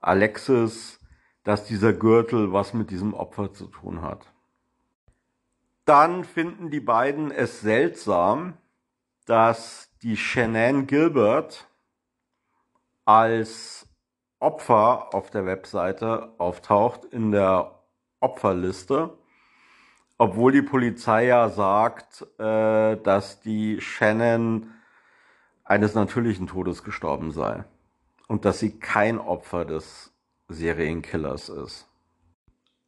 Alexis, 0.00 1.00
dass 1.42 1.64
dieser 1.64 1.94
Gürtel 1.94 2.52
was 2.52 2.74
mit 2.74 2.90
diesem 2.90 3.14
Opfer 3.14 3.52
zu 3.52 3.66
tun 3.66 4.02
hat. 4.02 4.30
Dann 5.86 6.24
finden 6.24 6.70
die 6.70 6.80
beiden 6.80 7.30
es 7.30 7.60
seltsam, 7.60 8.54
dass 9.24 9.90
die 10.02 10.18
Shanann 10.18 10.86
Gilbert 10.86 11.66
als 13.06 13.88
Opfer 14.38 15.14
auf 15.14 15.30
der 15.30 15.46
Webseite 15.46 16.34
auftaucht 16.38 17.06
in 17.06 17.32
der 17.32 17.83
Opferliste, 18.24 19.16
obwohl 20.16 20.52
die 20.52 20.62
Polizei 20.62 21.26
ja 21.26 21.50
sagt, 21.50 22.26
äh, 22.38 22.96
dass 22.96 23.40
die 23.40 23.80
Shannon 23.80 24.70
eines 25.64 25.94
natürlichen 25.94 26.46
Todes 26.46 26.82
gestorben 26.82 27.30
sei 27.32 27.64
und 28.26 28.44
dass 28.44 28.58
sie 28.58 28.78
kein 28.78 29.18
Opfer 29.18 29.64
des 29.64 30.12
Serienkillers 30.48 31.50
ist. 31.50 31.86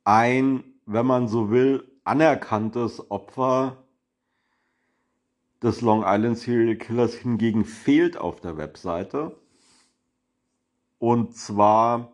Ein, 0.05 0.65
wenn 0.87 1.07
man 1.07 1.29
so 1.29 1.51
will, 1.51 1.87
anerkanntes 2.05 3.11
Opfer 3.11 3.85
des 5.63 5.81
Long 5.81 6.05
Island 6.07 6.39
Serial 6.39 6.77
Killers 6.77 7.15
hingegen 7.15 7.65
fehlt 7.65 8.17
auf 8.17 8.41
der 8.41 8.57
Webseite. 8.57 9.37
Und 10.99 11.37
zwar 11.37 12.13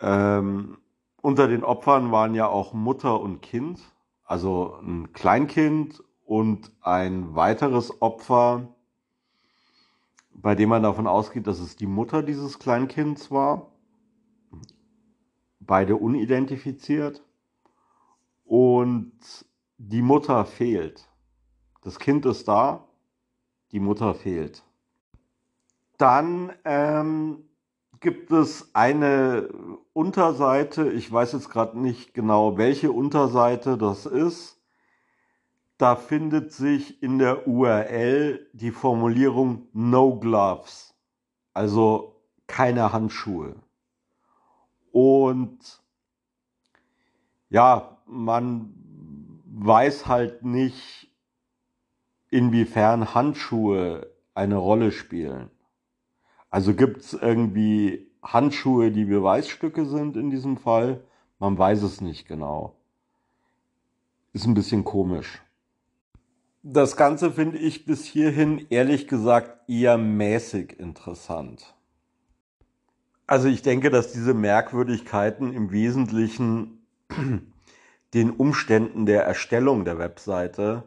ähm, 0.00 0.78
unter 1.22 1.48
den 1.48 1.64
Opfern 1.64 2.12
waren 2.12 2.34
ja 2.34 2.46
auch 2.46 2.72
Mutter 2.72 3.20
und 3.20 3.42
Kind, 3.42 3.80
also 4.24 4.76
ein 4.82 5.12
Kleinkind 5.12 6.02
und 6.24 6.72
ein 6.80 7.34
weiteres 7.34 8.00
Opfer, 8.00 8.68
bei 10.32 10.54
dem 10.54 10.68
man 10.68 10.82
davon 10.82 11.06
ausgeht, 11.06 11.46
dass 11.46 11.60
es 11.60 11.76
die 11.76 11.86
Mutter 11.86 12.22
dieses 12.22 12.58
Kleinkinds 12.58 13.30
war. 13.30 13.72
Beide 15.58 15.96
unidentifiziert. 15.96 17.22
Und 18.44 19.12
die 19.76 20.02
Mutter 20.02 20.44
fehlt. 20.44 21.08
Das 21.82 21.98
Kind 21.98 22.26
ist 22.26 22.48
da, 22.48 22.88
die 23.72 23.80
Mutter 23.80 24.14
fehlt. 24.14 24.64
Dann 25.98 26.52
ähm, 26.64 27.49
gibt 28.00 28.32
es 28.32 28.74
eine 28.74 29.48
Unterseite, 29.92 30.90
ich 30.90 31.12
weiß 31.12 31.32
jetzt 31.32 31.50
gerade 31.50 31.78
nicht 31.78 32.14
genau, 32.14 32.56
welche 32.56 32.90
Unterseite 32.90 33.76
das 33.76 34.06
ist. 34.06 34.58
Da 35.76 35.96
findet 35.96 36.52
sich 36.52 37.02
in 37.02 37.18
der 37.18 37.46
URL 37.46 38.46
die 38.52 38.70
Formulierung 38.70 39.68
No 39.72 40.18
Gloves, 40.18 40.94
also 41.54 42.16
keine 42.46 42.92
Handschuhe. 42.92 43.56
Und 44.92 45.82
ja, 47.48 47.98
man 48.06 48.74
weiß 49.46 50.06
halt 50.06 50.42
nicht, 50.42 51.08
inwiefern 52.30 53.14
Handschuhe 53.14 54.10
eine 54.34 54.56
Rolle 54.56 54.92
spielen. 54.92 55.50
Also 56.50 56.74
gibt 56.74 57.02
es 57.02 57.12
irgendwie 57.12 58.10
Handschuhe, 58.22 58.90
die 58.90 59.04
Beweisstücke 59.04 59.86
sind 59.86 60.16
in 60.16 60.30
diesem 60.30 60.56
Fall? 60.56 61.04
Man 61.38 61.56
weiß 61.56 61.82
es 61.82 62.00
nicht 62.00 62.26
genau. 62.26 62.76
Ist 64.32 64.46
ein 64.46 64.54
bisschen 64.54 64.84
komisch. 64.84 65.42
Das 66.62 66.96
Ganze 66.96 67.32
finde 67.32 67.56
ich 67.56 67.86
bis 67.86 68.04
hierhin 68.04 68.66
ehrlich 68.68 69.08
gesagt 69.08 69.68
eher 69.68 69.96
mäßig 69.96 70.78
interessant. 70.78 71.74
Also 73.26 73.48
ich 73.48 73.62
denke, 73.62 73.90
dass 73.90 74.12
diese 74.12 74.34
Merkwürdigkeiten 74.34 75.54
im 75.54 75.70
Wesentlichen 75.70 76.84
den 78.14 78.30
Umständen 78.30 79.06
der 79.06 79.24
Erstellung 79.24 79.84
der 79.84 79.98
Webseite 79.98 80.82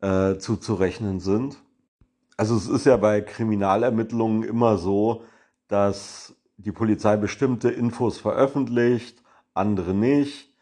äh, 0.00 0.38
zuzurechnen 0.38 1.20
sind. 1.20 1.62
Also 2.36 2.56
es 2.56 2.68
ist 2.68 2.84
ja 2.84 2.96
bei 2.96 3.20
Kriminalermittlungen 3.22 4.42
immer 4.42 4.76
so, 4.76 5.24
dass 5.68 6.34
die 6.58 6.72
Polizei 6.72 7.16
bestimmte 7.16 7.70
Infos 7.70 8.18
veröffentlicht, 8.18 9.22
andere 9.54 9.94
nicht. 9.94 10.52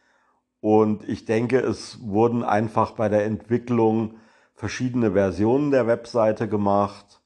Und 0.61 1.09
ich 1.09 1.25
denke, 1.25 1.59
es 1.59 1.99
wurden 2.01 2.43
einfach 2.43 2.93
bei 2.93 3.09
der 3.09 3.25
Entwicklung 3.25 4.17
verschiedene 4.55 5.13
Versionen 5.13 5.71
der 5.71 5.87
Webseite 5.87 6.49
gemacht. 6.49 7.21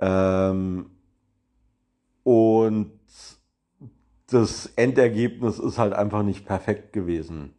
Ähm, 0.00 0.90
und 2.22 2.92
das 4.28 4.66
Endergebnis 4.76 5.58
ist 5.58 5.78
halt 5.78 5.92
einfach 5.92 6.22
nicht 6.22 6.46
perfekt 6.46 6.92
gewesen. 6.92 7.53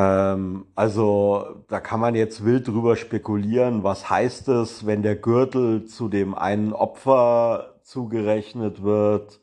Ähm, 0.00 0.66
also 0.74 1.62
da 1.68 1.78
kann 1.78 2.00
man 2.00 2.14
jetzt 2.14 2.44
wild 2.44 2.66
drüber 2.66 2.96
spekulieren, 2.96 3.82
was 3.82 4.08
heißt 4.08 4.48
es, 4.48 4.86
wenn 4.86 5.02
der 5.02 5.16
Gürtel 5.16 5.84
zu 5.84 6.08
dem 6.08 6.34
einen 6.34 6.72
Opfer 6.72 7.74
zugerechnet 7.82 8.82
wird. 8.82 9.40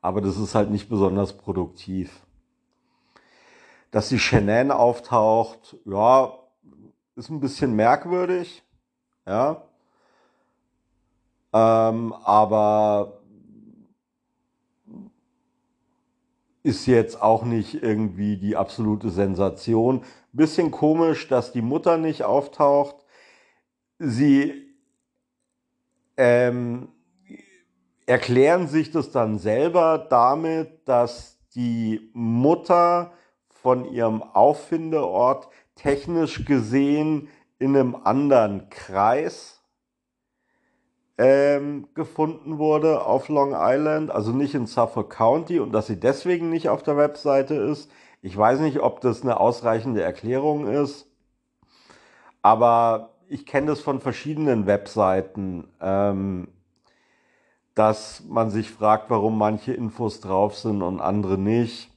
Aber 0.00 0.20
das 0.20 0.38
ist 0.38 0.54
halt 0.54 0.70
nicht 0.70 0.88
besonders 0.88 1.32
produktiv. 1.36 2.22
Dass 3.90 4.08
die 4.08 4.20
Shannon 4.20 4.70
auftaucht, 4.70 5.76
ja, 5.84 6.32
ist 7.16 7.30
ein 7.30 7.40
bisschen 7.40 7.74
merkwürdig, 7.74 8.62
ja. 9.26 9.62
Ähm, 11.52 12.12
aber 12.12 13.17
ist 16.62 16.86
jetzt 16.86 17.20
auch 17.20 17.44
nicht 17.44 17.82
irgendwie 17.82 18.36
die 18.36 18.56
absolute 18.56 19.10
Sensation. 19.10 20.02
Bisschen 20.32 20.70
komisch, 20.70 21.28
dass 21.28 21.52
die 21.52 21.62
Mutter 21.62 21.96
nicht 21.96 22.24
auftaucht. 22.24 22.96
Sie 23.98 24.74
ähm, 26.16 26.88
erklären 28.06 28.68
sich 28.68 28.90
das 28.90 29.10
dann 29.10 29.38
selber 29.38 29.98
damit, 29.98 30.88
dass 30.88 31.38
die 31.54 32.10
Mutter 32.12 33.12
von 33.48 33.84
ihrem 33.92 34.22
Auffindeort 34.22 35.48
technisch 35.74 36.44
gesehen 36.44 37.28
in 37.58 37.76
einem 37.76 37.94
anderen 37.94 38.68
Kreis 38.70 39.57
ähm, 41.18 41.88
gefunden 41.94 42.58
wurde 42.58 43.04
auf 43.04 43.28
Long 43.28 43.52
Island, 43.54 44.10
also 44.10 44.32
nicht 44.32 44.54
in 44.54 44.66
Suffolk 44.66 45.10
County 45.10 45.58
und 45.58 45.72
dass 45.72 45.88
sie 45.88 45.98
deswegen 45.98 46.48
nicht 46.48 46.68
auf 46.68 46.84
der 46.84 46.96
Webseite 46.96 47.54
ist. 47.54 47.90
Ich 48.22 48.36
weiß 48.36 48.60
nicht, 48.60 48.80
ob 48.80 49.00
das 49.00 49.22
eine 49.22 49.40
ausreichende 49.40 50.02
Erklärung 50.02 50.68
ist, 50.68 51.08
aber 52.40 53.10
ich 53.28 53.46
kenne 53.46 53.66
das 53.66 53.80
von 53.80 54.00
verschiedenen 54.00 54.66
Webseiten, 54.66 55.68
ähm, 55.80 56.48
dass 57.74 58.22
man 58.28 58.50
sich 58.50 58.70
fragt, 58.70 59.10
warum 59.10 59.38
manche 59.38 59.72
Infos 59.72 60.20
drauf 60.20 60.56
sind 60.56 60.82
und 60.82 61.00
andere 61.00 61.36
nicht. 61.36 61.90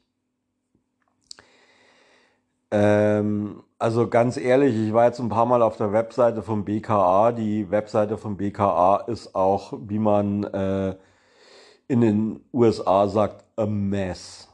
Ähm, 2.71 3.63
also 3.81 4.07
ganz 4.07 4.37
ehrlich, 4.37 4.75
ich 4.75 4.93
war 4.93 5.05
jetzt 5.05 5.19
ein 5.19 5.29
paar 5.29 5.47
Mal 5.47 5.63
auf 5.63 5.75
der 5.75 5.91
Webseite 5.91 6.43
vom 6.43 6.65
BKA. 6.65 7.31
Die 7.31 7.71
Webseite 7.71 8.17
vom 8.17 8.37
BKA 8.37 8.97
ist 9.07 9.33
auch, 9.33 9.73
wie 9.87 9.97
man 9.97 10.43
äh, 10.43 10.95
in 11.87 12.01
den 12.01 12.45
USA 12.53 13.07
sagt, 13.07 13.43
a 13.55 13.65
mess. 13.65 14.49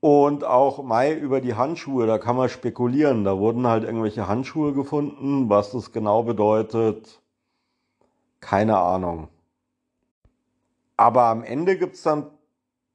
Und 0.00 0.44
auch 0.44 0.82
Mai 0.82 1.14
über 1.14 1.40
die 1.40 1.54
Handschuhe, 1.54 2.06
da 2.06 2.18
kann 2.18 2.36
man 2.36 2.50
spekulieren. 2.50 3.24
Da 3.24 3.38
wurden 3.38 3.66
halt 3.66 3.84
irgendwelche 3.84 4.28
Handschuhe 4.28 4.74
gefunden. 4.74 5.48
Was 5.48 5.72
das 5.72 5.92
genau 5.92 6.24
bedeutet, 6.24 7.22
keine 8.40 8.76
Ahnung. 8.76 9.28
Aber 10.98 11.24
am 11.24 11.42
Ende 11.42 11.78
gibt's 11.78 12.02
dann 12.02 12.26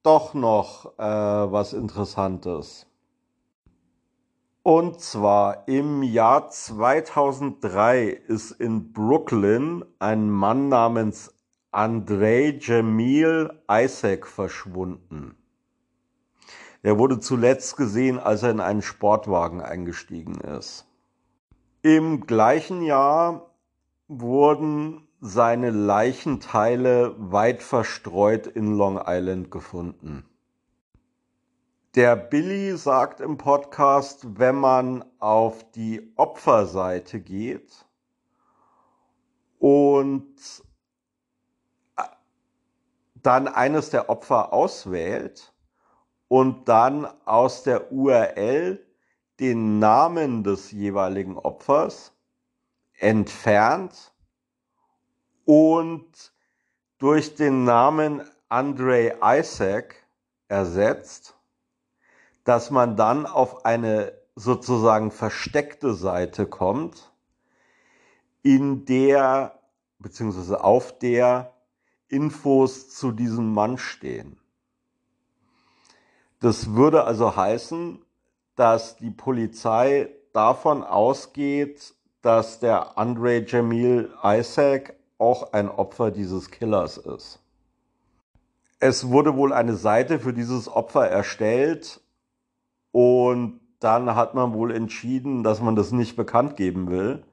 doch 0.04 0.36
noch 0.36 0.98
äh, 1.00 1.02
was 1.02 1.74
Interessantes. 1.74 2.86
Und 4.64 5.00
zwar 5.00 5.68
im 5.68 6.04
Jahr 6.04 6.50
2003 6.50 8.10
ist 8.10 8.52
in 8.52 8.94
Brooklyn 8.94 9.84
ein 9.98 10.30
Mann 10.30 10.70
namens 10.70 11.34
Andrei 11.72 12.60
Jamil 12.62 13.60
Isaac 13.68 14.28
verschwunden. 14.28 15.36
Er 16.84 17.00
wurde 17.00 17.20
zuletzt 17.20 17.76
gesehen, 17.76 18.20
als 18.20 18.44
er 18.44 18.52
in 18.52 18.60
einen 18.60 18.84
Sportwagen 18.84 19.62
eingestiegen 19.62 20.42
ist. 20.42 20.86
Im 21.82 22.28
gleichen 22.28 22.84
Jahr 22.84 23.50
wurden 24.08 25.08
seine 25.22 25.72
Leichenteile 25.72 27.16
weit 27.18 27.64
verstreut 27.64 28.46
in 28.46 28.78
Long 28.78 29.02
Island 29.04 29.50
gefunden. 29.50 30.26
Der 31.96 32.16
Billy 32.16 32.78
sagt 32.78 33.20
im 33.20 33.38
Podcast, 33.38 34.40
wenn 34.40 34.56
man 34.56 35.04
auf 35.20 35.70
die 35.72 36.14
Opferseite 36.16 37.20
geht 37.20 37.86
und 39.60 40.34
äh, 41.98 42.04
dann 43.16 43.50
eines 43.50 43.90
der 43.90 44.10
Opfer 44.10 44.54
auswählt 44.54 45.54
und 46.30 46.70
dann 46.70 47.06
aus 47.26 47.64
der 47.64 47.92
URL 47.92 48.80
den 49.42 49.80
Namen 49.80 50.46
des 50.46 50.72
jeweiligen 50.72 51.38
Opfers 51.38 52.14
entfernt 53.00 54.14
und 55.44 56.32
durch 57.00 57.36
den 57.36 57.66
Namen 57.66 58.22
Andre 58.48 59.18
Isaac 59.22 59.96
ersetzt, 60.48 61.36
dass 62.44 62.72
man 62.72 62.96
dann 62.96 63.26
auf 63.26 63.66
eine 63.66 64.14
sozusagen 64.36 65.12
versteckte 65.12 65.94
Seite 65.94 66.46
kommt, 66.46 67.12
in 68.44 68.86
der 68.86 69.60
beziehungsweise 70.00 70.64
auf 70.64 70.98
der 70.98 71.54
Infos 72.08 72.90
zu 72.90 73.12
diesem 73.12 73.54
Mann 73.54 73.78
stehen. 73.78 74.38
Das 76.40 76.74
würde 76.74 77.04
also 77.04 77.36
heißen, 77.36 78.04
dass 78.56 78.98
die 78.98 79.12
Polizei 79.12 80.10
davon 80.34 80.84
ausgeht, 80.84 81.94
dass 82.22 82.60
der 82.60 82.98
Andre 82.98 83.46
Jamil 83.46 84.12
Isaac 84.24 84.96
auch 85.18 85.54
ein 85.54 85.70
Opfer 85.70 86.12
dieses 86.12 86.50
Killers 86.50 86.98
ist. 86.98 87.40
Es 88.80 89.08
wurde 89.10 89.36
wohl 89.36 89.54
eine 89.54 89.76
Seite 89.76 90.20
für 90.20 90.34
dieses 90.34 90.68
Opfer 90.68 91.08
erstellt, 91.08 92.02
und 92.92 93.60
dann 93.80 94.16
hat 94.16 94.36
man 94.36 94.54
wohl 94.54 94.72
entschieden, 94.72 95.44
dass 95.44 95.62
man 95.62 95.76
das 95.76 95.92
nicht 95.92 96.16
bekannt 96.16 96.56
geben 96.56 96.90
will. 96.90 97.24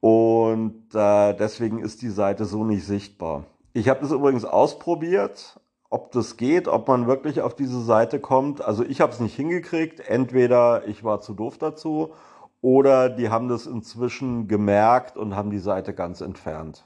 Und 0.00 0.94
äh, 0.94 1.34
deswegen 1.34 1.78
ist 1.78 2.02
die 2.02 2.10
Seite 2.10 2.44
so 2.44 2.64
nicht 2.64 2.84
sichtbar. 2.84 3.44
Ich 3.72 3.88
habe 3.88 4.00
das 4.00 4.10
übrigens 4.10 4.44
ausprobiert, 4.44 5.60
ob 5.90 6.12
das 6.12 6.36
geht, 6.36 6.68
ob 6.68 6.88
man 6.88 7.06
wirklich 7.06 7.40
auf 7.40 7.54
diese 7.54 7.82
Seite 7.82 8.20
kommt. 8.20 8.62
Also 8.62 8.84
ich 8.84 9.00
habe 9.00 9.12
es 9.12 9.20
nicht 9.20 9.36
hingekriegt. 9.36 10.00
Entweder 10.00 10.86
ich 10.86 11.04
war 11.04 11.20
zu 11.20 11.34
doof 11.34 11.58
dazu 11.58 12.12
oder 12.60 13.08
die 13.08 13.28
haben 13.28 13.48
das 13.48 13.66
inzwischen 13.66 14.48
gemerkt 14.48 15.16
und 15.16 15.36
haben 15.36 15.50
die 15.50 15.58
Seite 15.58 15.94
ganz 15.94 16.20
entfernt. 16.20 16.84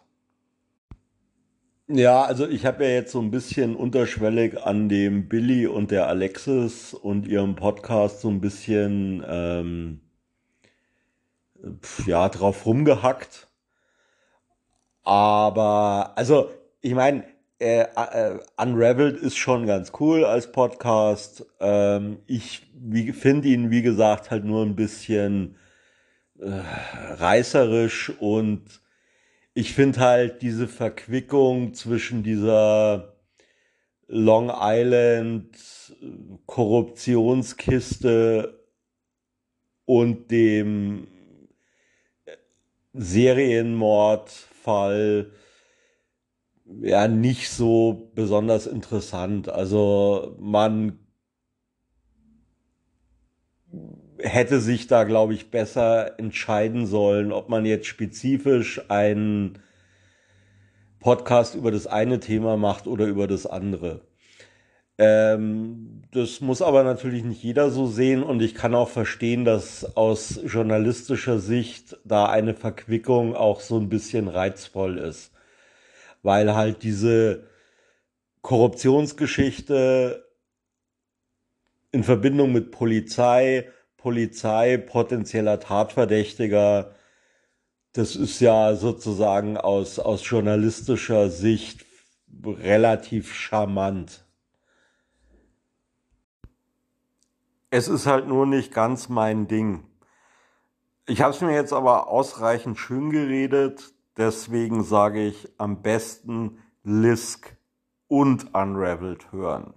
Ja, 1.93 2.23
also 2.23 2.49
ich 2.49 2.67
habe 2.67 2.85
ja 2.85 2.91
jetzt 2.91 3.11
so 3.11 3.21
ein 3.21 3.33
bisschen 3.33 3.75
unterschwellig 3.75 4.63
an 4.63 4.89
dem 4.89 5.29
Billy 5.29 5.67
und 5.67 5.91
der 5.91 6.07
Alexis 6.07 6.95
und 6.95 7.27
ihrem 7.27 7.57
Podcast 7.57 8.21
so 8.21 8.29
ein 8.29 8.41
bisschen 8.41 9.25
ähm, 9.29 10.01
ja, 12.07 12.29
drauf 12.29 12.65
rumgehackt. 12.65 13.49
Aber, 15.03 16.13
also, 16.15 16.51
ich 16.81 16.95
meine, 16.95 17.25
äh, 17.59 17.81
äh, 17.81 18.39
Unraveled 18.57 19.17
ist 19.17 19.37
schon 19.37 19.67
ganz 19.67 19.91
cool 19.99 20.25
als 20.25 20.53
Podcast. 20.53 21.45
Ähm, 21.59 22.21
ich 22.27 22.71
finde 23.15 23.49
ihn, 23.49 23.73
wie 23.73 23.83
gesagt, 23.83 24.31
halt 24.31 24.45
nur 24.45 24.65
ein 24.65 24.77
bisschen 24.77 25.57
äh, 26.39 26.61
reißerisch 27.15 28.11
und 28.21 28.81
ich 29.61 29.75
finde 29.75 30.01
halt 30.01 30.41
diese 30.41 30.67
Verquickung 30.67 31.75
zwischen 31.75 32.23
dieser 32.23 33.13
Long 34.07 34.51
Island 34.55 35.55
Korruptionskiste 36.47 38.67
und 39.85 40.31
dem 40.31 41.07
Serienmordfall 42.95 45.31
ja 46.81 47.07
nicht 47.07 47.51
so 47.51 48.11
besonders 48.15 48.67
interessant. 48.67 49.51
Also 49.51 50.37
man 50.41 50.99
hätte 54.23 54.61
sich 54.61 54.87
da, 54.87 55.05
glaube 55.05 55.35
ich, 55.35 55.51
besser 55.51 56.19
entscheiden 56.19 56.87
sollen, 56.87 57.33
ob 57.33 57.49
man 57.49 57.65
jetzt 57.67 57.87
spezifisch 57.87 58.81
einen 58.91 59.59
Podcast 61.01 61.55
über 61.55 61.71
das 61.71 61.87
eine 61.87 62.21
Thema 62.21 62.57
macht 62.57 62.87
oder 62.87 63.07
über 63.07 63.27
das 63.27 63.47
andere. 63.47 64.03
Ähm, 64.99 66.03
das 66.13 66.43
muss 66.43 66.61
aber 66.61 66.83
natürlich 66.83 67.25
nicht 67.25 67.43
jeder 67.43 67.71
so 67.71 67.87
sehen 67.87 68.23
und 68.23 68.43
ich 68.43 68.55
kann 68.55 68.75
auch 68.75 68.91
verstehen, 68.91 69.47
dass 69.47 69.97
aus 69.97 70.39
journalistischer 70.45 71.39
Sicht 71.39 71.99
da 72.05 72.27
eine 72.27 72.53
Verquickung 72.53 73.35
auch 73.35 73.61
so 73.61 73.79
ein 73.79 73.89
bisschen 73.89 74.29
reizvoll 74.29 74.99
ist, 74.99 75.33
weil 76.23 76.55
halt 76.55 76.83
diese 76.83 77.45
Korruptionsgeschichte 78.43 80.27
in 81.93 82.05
Verbindung 82.05 82.53
mit 82.53 82.71
Polizei, 82.71 83.69
Polizei, 84.01 84.79
potenzieller 84.79 85.61
Tatverdächtiger, 85.61 86.95
das 87.93 88.17
ist 88.17 88.41
ja 88.41 88.75
sozusagen 88.75 89.57
aus, 89.57 89.99
aus 89.99 90.29
journalistischer 90.29 91.29
Sicht 91.29 91.85
relativ 92.45 93.35
charmant. 93.35 94.25
Es 97.69 97.89
ist 97.89 98.07
halt 98.07 98.27
nur 98.27 98.47
nicht 98.47 98.73
ganz 98.73 99.09
mein 99.09 99.49
Ding. 99.49 99.85
Ich 101.07 101.21
habe 101.21 101.35
es 101.35 101.41
mir 101.41 101.53
jetzt 101.53 101.73
aber 101.73 102.09
ausreichend 102.09 102.79
schön 102.79 103.11
geredet, 103.11 103.93
deswegen 104.17 104.83
sage 104.83 105.27
ich 105.27 105.49
am 105.59 105.83
besten 105.83 106.59
Lisk 106.85 107.57
und 108.09 108.55
Unraveled 108.55 109.31
hören. 109.31 109.75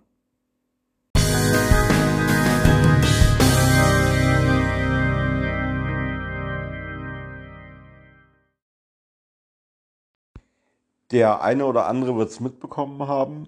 Der 11.14 11.42
eine 11.44 11.66
oder 11.68 11.86
andere 11.86 12.18
wird 12.18 12.32
es 12.32 12.40
mitbekommen 12.40 13.08
haben. 13.08 13.48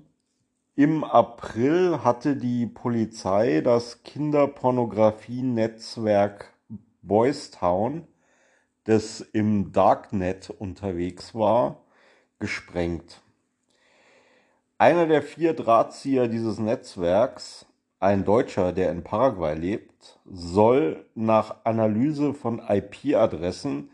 Im 0.76 1.04
April 1.04 2.04
hatte 2.04 2.36
die 2.36 2.68
Polizei 2.68 3.62
das 3.62 4.04
Kinderpornografie-Netzwerk 4.04 6.54
Boystown, 7.02 8.08
das 8.84 9.22
im 9.22 9.72
Darknet 9.72 10.52
unterwegs 10.52 11.34
war, 11.34 11.80
gesprengt. 12.38 13.24
Einer 14.78 15.08
der 15.08 15.24
vier 15.24 15.56
Drahtzieher 15.56 16.28
dieses 16.28 16.60
Netzwerks, 16.60 17.66
ein 18.00 18.26
Deutscher, 18.26 18.74
der 18.74 18.92
in 18.92 19.04
Paraguay 19.04 19.56
lebt, 19.56 20.20
soll 20.26 21.08
nach 21.16 21.56
Analyse 21.64 22.36
von 22.36 22.60
IP-Adressen 22.60 23.90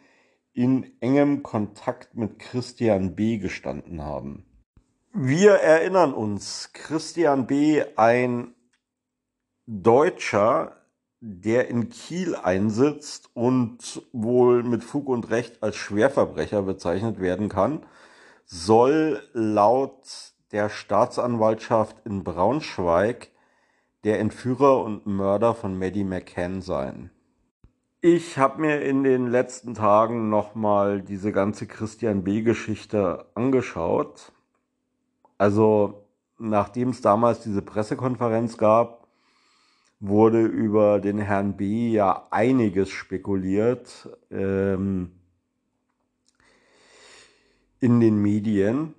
in 0.53 0.91
engem 0.99 1.43
Kontakt 1.43 2.15
mit 2.15 2.39
Christian 2.39 3.15
B. 3.15 3.37
gestanden 3.37 4.01
haben. 4.01 4.45
Wir 5.13 5.53
erinnern 5.53 6.13
uns, 6.13 6.71
Christian 6.73 7.47
B., 7.47 7.83
ein 7.95 8.55
Deutscher, 9.65 10.85
der 11.19 11.67
in 11.67 11.89
Kiel 11.89 12.35
einsitzt 12.35 13.29
und 13.33 14.01
wohl 14.11 14.63
mit 14.63 14.83
Fug 14.83 15.07
und 15.07 15.29
Recht 15.29 15.61
als 15.61 15.75
Schwerverbrecher 15.75 16.63
bezeichnet 16.63 17.19
werden 17.19 17.47
kann, 17.47 17.85
soll 18.45 19.21
laut 19.33 20.33
der 20.51 20.69
Staatsanwaltschaft 20.69 22.05
in 22.05 22.23
Braunschweig 22.23 23.29
der 24.03 24.19
Entführer 24.19 24.83
und 24.83 25.05
Mörder 25.05 25.53
von 25.53 25.77
Maddie 25.77 26.03
McCann 26.03 26.61
sein. 26.61 27.11
Ich 28.03 28.39
habe 28.39 28.61
mir 28.61 28.81
in 28.81 29.03
den 29.03 29.27
letzten 29.27 29.75
Tagen 29.75 30.29
nochmal 30.29 31.03
diese 31.03 31.31
ganze 31.31 31.67
Christian 31.67 32.23
B-Geschichte 32.23 33.27
angeschaut. 33.35 34.31
Also 35.37 36.07
nachdem 36.39 36.89
es 36.89 37.01
damals 37.01 37.41
diese 37.41 37.61
Pressekonferenz 37.61 38.57
gab, 38.57 39.07
wurde 39.99 40.41
über 40.41 40.99
den 40.99 41.19
Herrn 41.19 41.57
B 41.57 41.91
ja 41.91 42.25
einiges 42.31 42.89
spekuliert 42.89 44.09
ähm, 44.31 45.11
in 47.81 47.99
den 47.99 48.19
Medien. 48.19 48.95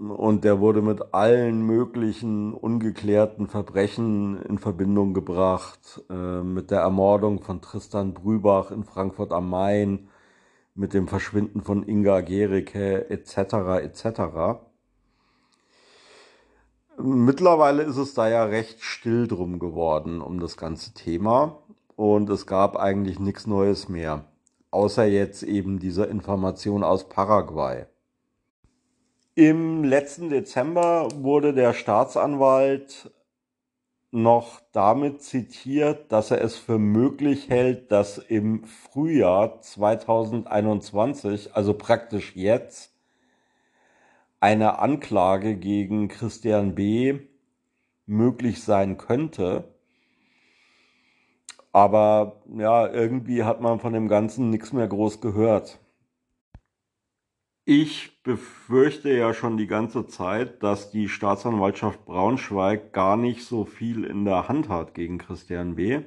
Und 0.00 0.44
der 0.44 0.60
wurde 0.60 0.80
mit 0.80 1.12
allen 1.12 1.60
möglichen 1.60 2.54
ungeklärten 2.54 3.48
Verbrechen 3.48 4.40
in 4.48 4.56
Verbindung 4.56 5.12
gebracht, 5.12 6.02
äh, 6.08 6.42
mit 6.42 6.70
der 6.70 6.80
Ermordung 6.80 7.42
von 7.42 7.60
Tristan 7.60 8.14
Brübach 8.14 8.70
in 8.70 8.84
Frankfurt 8.84 9.30
am 9.30 9.50
Main, 9.50 10.08
mit 10.74 10.94
dem 10.94 11.06
Verschwinden 11.06 11.60
von 11.60 11.86
Inga 11.86 12.22
Gericke 12.22 13.10
etc. 13.10 13.82
etc. 13.82 14.62
Mittlerweile 16.96 17.82
ist 17.82 17.98
es 17.98 18.14
da 18.14 18.26
ja 18.26 18.44
recht 18.44 18.80
still 18.80 19.26
drum 19.26 19.58
geworden 19.58 20.22
um 20.22 20.40
das 20.40 20.56
ganze 20.56 20.94
Thema 20.94 21.58
und 21.96 22.30
es 22.30 22.46
gab 22.46 22.76
eigentlich 22.76 23.18
nichts 23.18 23.46
Neues 23.46 23.90
mehr, 23.90 24.24
außer 24.70 25.04
jetzt 25.04 25.42
eben 25.42 25.78
dieser 25.78 26.08
Information 26.08 26.84
aus 26.84 27.06
Paraguay. 27.10 27.84
Im 29.40 29.84
letzten 29.84 30.28
Dezember 30.28 31.08
wurde 31.14 31.54
der 31.54 31.72
Staatsanwalt 31.72 33.10
noch 34.10 34.60
damit 34.72 35.22
zitiert, 35.22 36.12
dass 36.12 36.30
er 36.30 36.42
es 36.42 36.58
für 36.58 36.78
möglich 36.78 37.48
hält, 37.48 37.90
dass 37.90 38.18
im 38.18 38.64
Frühjahr 38.64 39.62
2021, 39.62 41.56
also 41.56 41.72
praktisch 41.72 42.36
jetzt, 42.36 42.92
eine 44.40 44.78
Anklage 44.78 45.56
gegen 45.56 46.08
Christian 46.08 46.74
B. 46.74 47.20
möglich 48.04 48.62
sein 48.62 48.98
könnte. 48.98 49.72
Aber 51.72 52.42
ja, 52.58 52.86
irgendwie 52.92 53.44
hat 53.44 53.62
man 53.62 53.80
von 53.80 53.94
dem 53.94 54.08
Ganzen 54.08 54.50
nichts 54.50 54.74
mehr 54.74 54.86
groß 54.86 55.22
gehört. 55.22 55.78
Ich 57.64 58.22
befürchte 58.22 59.10
ja 59.10 59.34
schon 59.34 59.56
die 59.56 59.66
ganze 59.66 60.06
Zeit, 60.06 60.62
dass 60.62 60.90
die 60.90 61.08
Staatsanwaltschaft 61.08 62.04
Braunschweig 62.06 62.92
gar 62.92 63.16
nicht 63.16 63.44
so 63.44 63.64
viel 63.64 64.04
in 64.04 64.24
der 64.24 64.48
Hand 64.48 64.68
hat 64.68 64.94
gegen 64.94 65.18
Christian 65.18 65.74
B. 65.76 66.00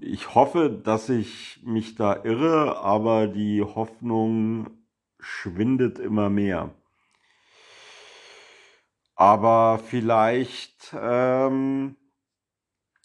Ich 0.00 0.34
hoffe, 0.34 0.70
dass 0.70 1.08
ich 1.08 1.60
mich 1.64 1.94
da 1.96 2.22
irre, 2.24 2.78
aber 2.78 3.26
die 3.26 3.62
Hoffnung 3.62 4.70
schwindet 5.18 5.98
immer 5.98 6.30
mehr. 6.30 6.70
Aber 9.16 9.78
vielleicht 9.78 10.94
ähm, 10.98 11.96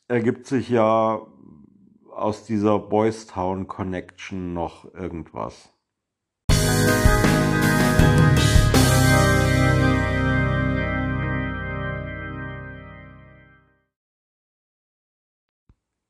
ergibt 0.07 0.45
sich 0.45 0.69
ja 0.69 1.25
aus 2.15 2.45
dieser 2.45 2.79
Boys 2.79 3.27
Town 3.27 3.67
Connection 3.67 4.53
noch 4.53 4.85
irgendwas? 4.93 5.71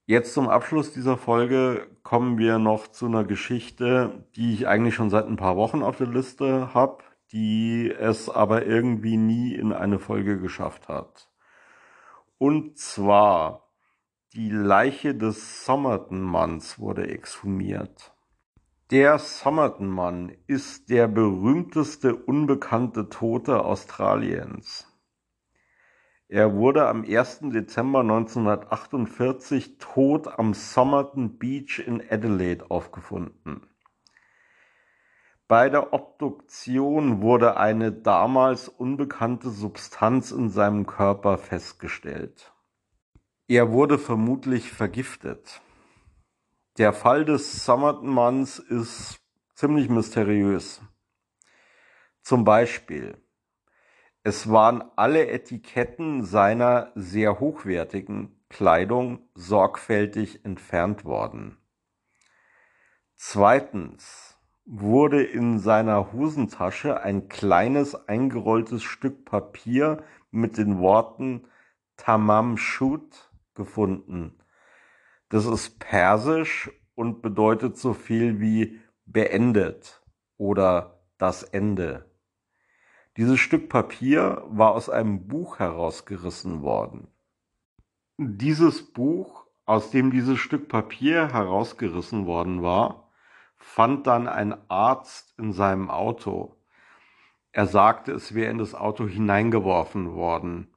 Jetzt 0.07 0.35
zum 0.35 0.47
Abschluss 0.47 0.93
dieser 0.93 1.17
Folge 1.17 1.87
kommen 2.03 2.37
wir 2.37 2.59
noch 2.59 2.87
zu 2.87 3.07
einer 3.07 3.23
Geschichte, 3.23 4.27
die 4.35 4.53
ich 4.53 4.67
eigentlich 4.67 4.93
schon 4.93 5.09
seit 5.09 5.25
ein 5.25 5.35
paar 5.35 5.57
Wochen 5.57 5.81
auf 5.81 5.97
der 5.97 6.05
Liste 6.05 6.75
habe, 6.75 7.03
die 7.31 7.89
es 7.91 8.29
aber 8.29 8.67
irgendwie 8.67 9.17
nie 9.17 9.55
in 9.55 9.73
eine 9.73 9.97
Folge 9.97 10.39
geschafft 10.39 10.87
hat. 10.87 11.31
Und 12.37 12.77
zwar 12.77 13.64
die 14.35 14.49
Leiche 14.49 15.15
des 15.15 15.63
Somerton-Manns 15.63 16.77
wurde 16.77 17.07
exhumiert. 17.07 18.13
Der 18.91 19.17
Somerton-Mann 19.17 20.33
ist 20.45 20.89
der 20.89 21.07
berühmteste 21.07 22.13
unbekannte 22.13 23.07
Tote 23.07 23.63
Australiens. 23.63 24.91
Er 26.27 26.53
wurde 26.53 26.85
am 26.89 27.05
1. 27.05 27.43
Dezember 27.43 28.01
1948 28.01 29.77
tot 29.77 30.27
am 30.27 30.53
Somerton 30.53 31.37
Beach 31.37 31.79
in 31.79 32.03
Adelaide 32.09 32.69
aufgefunden. 32.69 33.65
Bei 35.47 35.69
der 35.69 35.93
Obduktion 35.93 37.21
wurde 37.21 37.55
eine 37.55 37.93
damals 37.93 38.67
unbekannte 38.67 39.49
Substanz 39.49 40.31
in 40.31 40.49
seinem 40.49 40.85
Körper 40.85 41.37
festgestellt. 41.37 42.51
Er 43.47 43.71
wurde 43.71 43.99
vermutlich 43.99 44.71
vergiftet. 44.71 45.61
Der 46.79 46.93
Fall 46.93 47.25
des 47.25 47.63
Somerton-Manns 47.63 48.57
ist 48.57 49.19
ziemlich 49.53 49.87
mysteriös. 49.87 50.81
Zum 52.23 52.43
Beispiel, 52.43 53.23
es 54.23 54.49
waren 54.49 54.83
alle 54.95 55.27
Etiketten 55.27 56.25
seiner 56.25 56.91
sehr 56.95 57.39
hochwertigen 57.39 58.43
Kleidung 58.49 59.29
sorgfältig 59.35 60.43
entfernt 60.43 61.05
worden. 61.05 61.59
Zweitens 63.13 64.39
wurde 64.65 65.23
in 65.23 65.59
seiner 65.59 66.11
Hosentasche 66.13 67.01
ein 67.01 67.29
kleines 67.29 67.93
eingerolltes 68.07 68.81
Stück 68.81 69.23
Papier 69.23 70.03
mit 70.31 70.57
den 70.57 70.79
Worten 70.79 71.47
Tamam 71.97 72.57
Shud 72.57 73.24
gefunden 73.55 74.37
das 75.29 75.45
ist 75.45 75.79
persisch 75.79 76.71
und 76.93 77.21
bedeutet 77.21 77.77
so 77.77 77.93
viel 77.93 78.39
wie 78.39 78.79
beendet 79.05 80.01
oder 80.37 81.01
das 81.17 81.43
Ende. 81.43 82.09
Dieses 83.17 83.39
Stück 83.39 83.69
Papier 83.69 84.43
war 84.47 84.71
aus 84.73 84.89
einem 84.89 85.27
Buch 85.27 85.59
herausgerissen 85.59 86.61
worden. 86.61 87.07
Dieses 88.17 88.93
Buch, 88.93 89.45
aus 89.65 89.89
dem 89.89 90.11
dieses 90.11 90.37
Stück 90.37 90.69
Papier 90.69 91.33
herausgerissen 91.33 92.25
worden 92.25 92.61
war, 92.61 93.09
fand 93.57 94.05
dann 94.05 94.27
ein 94.27 94.55
Arzt 94.69 95.37
in 95.39 95.53
seinem 95.53 95.89
Auto. 95.89 96.55
Er 97.51 97.65
sagte, 97.65 98.11
es 98.11 98.35
wäre 98.35 98.51
in 98.51 98.57
das 98.57 98.75
Auto 98.75 99.07
hineingeworfen 99.07 100.13
worden. 100.13 100.74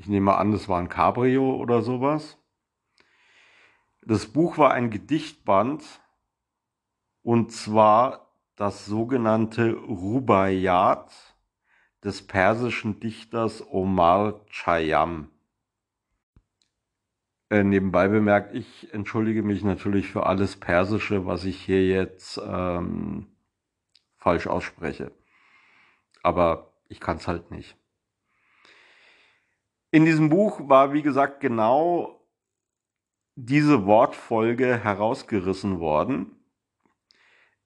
Ich 0.00 0.08
nehme 0.08 0.38
an, 0.38 0.54
es 0.54 0.66
war 0.66 0.80
ein 0.80 0.88
Cabrio 0.88 1.56
oder 1.56 1.82
sowas. 1.82 2.38
Das 4.00 4.24
Buch 4.24 4.56
war 4.56 4.72
ein 4.72 4.88
Gedichtband 4.88 5.84
und 7.20 7.52
zwar 7.52 8.32
das 8.56 8.86
sogenannte 8.86 9.74
Rubaiyat 9.74 11.12
des 12.02 12.26
persischen 12.26 12.98
Dichters 13.00 13.62
Omar 13.70 14.40
Khayyam. 14.46 15.28
Äh, 17.50 17.62
nebenbei 17.62 18.08
bemerkt, 18.08 18.54
ich 18.54 18.94
entschuldige 18.94 19.42
mich 19.42 19.62
natürlich 19.62 20.08
für 20.10 20.24
alles 20.24 20.56
Persische, 20.56 21.26
was 21.26 21.44
ich 21.44 21.60
hier 21.62 21.86
jetzt 21.86 22.40
ähm, 22.42 23.26
falsch 24.16 24.46
ausspreche. 24.46 25.12
Aber 26.22 26.72
ich 26.88 27.00
kann 27.00 27.18
es 27.18 27.28
halt 27.28 27.50
nicht. 27.50 27.76
In 29.92 30.04
diesem 30.04 30.28
Buch 30.28 30.68
war, 30.68 30.92
wie 30.92 31.02
gesagt, 31.02 31.40
genau 31.40 32.24
diese 33.34 33.86
Wortfolge 33.86 34.84
herausgerissen 34.84 35.80
worden 35.80 36.36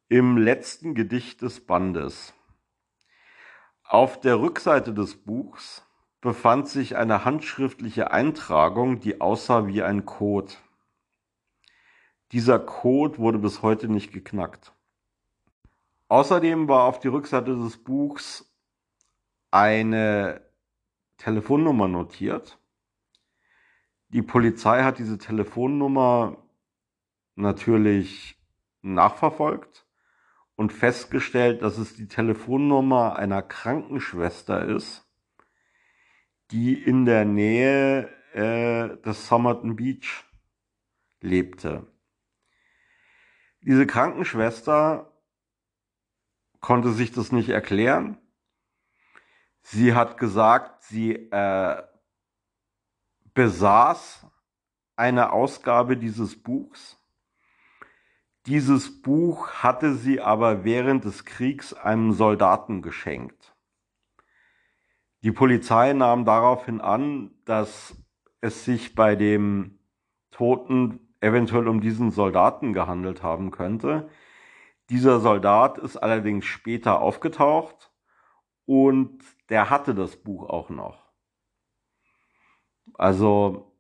im 0.09 0.39
letzten 0.39 0.95
Gedicht 0.95 1.43
des 1.43 1.66
Bandes. 1.66 2.33
Auf 3.83 4.20
der 4.20 4.41
Rückseite 4.41 4.95
des 4.95 5.16
Buchs 5.16 5.85
befand 6.20 6.68
sich 6.68 6.97
eine 6.97 7.27
handschriftliche 7.27 8.11
Eintragung, 8.11 9.01
die 9.01 9.20
aussah 9.20 9.66
wie 9.66 9.83
ein 9.83 10.07
Code. 10.07 10.53
Dieser 12.33 12.59
Code 12.59 13.18
wurde 13.18 13.39
bis 13.39 13.61
heute 13.61 13.89
nicht 13.89 14.12
geknackt. 14.12 14.72
Außerdem 16.09 16.68
war 16.68 16.85
auf 16.85 17.01
die 17.01 17.09
Rückseite 17.09 17.55
des 17.55 17.77
Buchs 17.77 18.51
eine 19.51 20.44
Telefonnummer 21.25 21.89
notiert 21.89 22.59
die 24.14 24.22
Polizei 24.22 24.85
hat 24.85 25.01
diese 25.01 25.18
Telefonnummer 25.18 26.37
natürlich 27.35 28.41
nachverfolgt 28.81 29.89
und 30.55 30.72
festgestellt, 30.72 31.62
dass 31.62 31.79
es 31.79 31.97
die 31.97 32.07
Telefonnummer 32.07 33.16
einer 33.16 33.43
Krankenschwester 33.43 34.66
ist, 34.68 35.05
die 36.53 36.75
in 36.81 37.07
der 37.07 37.25
Nähe 37.25 38.09
äh, 38.35 39.03
des 39.03 39.27
Somerton 39.27 39.75
Beach 39.75 40.25
lebte. 41.20 41.85
Diese 43.62 43.85
Krankenschwester 43.85 45.12
konnte 46.61 46.93
sich 46.93 47.11
das 47.11 47.33
nicht 47.33 47.49
erklären. 47.49 48.16
Sie 49.67 49.95
hat 49.95 50.19
gesagt, 50.19 50.83
sie 50.83 51.15
äh, 51.15 51.83
besaß 53.33 54.27
eine 54.95 55.33
Ausgabe 55.33 55.97
dieses 55.97 56.41
Buchs. 56.41 57.01
Dieses 58.45 59.01
Buch 59.01 59.49
hatte 59.49 59.95
sie 59.95 60.21
aber 60.21 60.65
während 60.65 61.07
des 61.07 61.25
Kriegs 61.25 61.73
einem 61.73 62.12
Soldaten 62.12 62.83
geschenkt. 62.83 63.57
Die 65.23 65.33
Polizei 65.33 65.95
nahm 65.95 66.27
daraufhin 66.27 66.83
an, 66.83 67.31
dass 67.47 67.97
es 68.43 68.67
sich 68.67 68.95
bei 68.95 69.17
dem 69.17 69.79
Toten 70.31 71.15
eventuell 71.21 71.69
um 71.69 71.81
diesen 71.81 72.11
Soldaten 72.11 72.75
gehandelt 72.75 73.23
haben 73.23 73.51
könnte. 73.51 74.11
Dieser 74.91 75.21
Soldat 75.21 75.79
ist 75.79 75.97
allerdings 75.97 76.45
später 76.45 77.01
aufgetaucht 77.01 77.91
und 78.67 79.25
der 79.49 79.71
hatte 79.71 79.95
das 79.95 80.17
Buch 80.17 80.49
auch 80.49 80.71
noch. 80.71 81.13
Also 82.95 83.75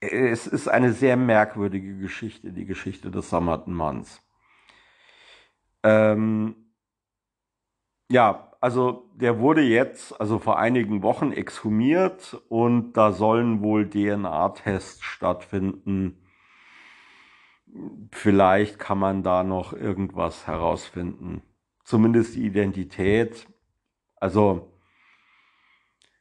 es 0.00 0.46
ist 0.46 0.68
eine 0.68 0.92
sehr 0.92 1.16
merkwürdige 1.16 1.96
Geschichte, 1.96 2.52
die 2.52 2.66
Geschichte 2.66 3.10
des 3.10 3.30
Somerton 3.30 3.74
Manns. 3.74 4.22
Ähm, 5.82 6.56
ja, 8.10 8.52
also 8.60 9.10
der 9.14 9.40
wurde 9.40 9.62
jetzt, 9.62 10.18
also 10.20 10.38
vor 10.38 10.58
einigen 10.58 11.02
Wochen 11.02 11.32
exhumiert 11.32 12.40
und 12.48 12.94
da 12.94 13.12
sollen 13.12 13.62
wohl 13.62 13.88
DNA-Tests 13.88 15.02
stattfinden. 15.02 16.22
Vielleicht 18.10 18.78
kann 18.78 18.98
man 18.98 19.22
da 19.22 19.42
noch 19.42 19.72
irgendwas 19.72 20.46
herausfinden. 20.46 21.42
Zumindest 21.84 22.36
die 22.36 22.46
Identität. 22.46 23.46
Also 24.24 24.70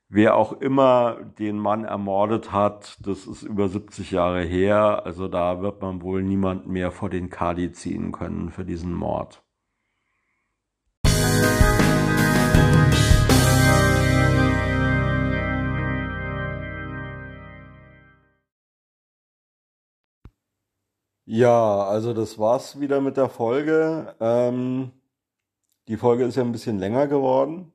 Wer 0.09 0.35
auch 0.35 0.51
immer 0.61 1.23
den 1.39 1.57
Mann 1.57 1.85
ermordet 1.85 2.51
hat, 2.51 2.97
das 3.07 3.25
ist 3.25 3.43
über 3.43 3.69
70 3.69 4.11
Jahre 4.11 4.43
her. 4.43 5.05
Also 5.05 5.27
da 5.27 5.61
wird 5.61 5.81
man 5.81 6.01
wohl 6.01 6.21
niemand 6.21 6.67
mehr 6.67 6.91
vor 6.91 7.09
den 7.09 7.29
Kadi 7.29 7.71
ziehen 7.71 8.11
können 8.11 8.51
für 8.51 8.65
diesen 8.65 8.93
Mord. 8.93 9.41
Ja, 21.25 21.83
also 21.85 22.13
das 22.13 22.37
war's 22.37 22.79
wieder 22.79 23.01
mit 23.01 23.17
der 23.17 23.29
Folge. 23.29 24.15
Ähm, 24.19 24.91
die 25.87 25.97
Folge 25.97 26.25
ist 26.25 26.35
ja 26.35 26.43
ein 26.43 26.51
bisschen 26.51 26.79
länger 26.79 27.07
geworden. 27.07 27.72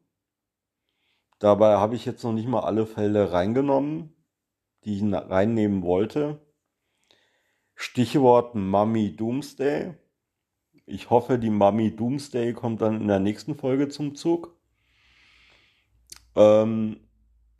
Dabei 1.39 1.77
habe 1.77 1.95
ich 1.95 2.05
jetzt 2.05 2.25
noch 2.25 2.33
nicht 2.33 2.49
mal 2.49 2.61
alle 2.61 2.87
Fälle 2.87 3.33
reingenommen, 3.33 4.15
die 4.85 4.97
ich 4.97 5.03
reinnehmen 5.13 5.83
wollte. 5.83 6.41
Stichwort 7.75 8.55
Mummy 8.57 9.15
Doomsday. 9.15 9.95
Ich 10.85 11.11
hoffe, 11.11 11.39
die 11.39 11.51
Mummy 11.51 11.95
Doomsday 11.95 12.53
kommt 12.53 12.83
dann 12.83 13.01
in 13.01 13.09
der 13.09 13.21
nächsten 13.21 13.55
Folge 13.55 13.89
zum 13.89 14.17
Zug. 14.17 14.57
Ähm, 16.35 17.01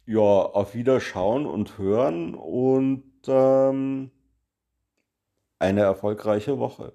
ja, 0.07 0.21
auf 0.21 0.75
Wiederschauen 0.75 1.47
und 1.47 1.79
hören 1.79 2.35
und 2.35 3.05
ähm, 3.29 4.11
eine 5.59 5.83
erfolgreiche 5.83 6.59
Woche. 6.59 6.95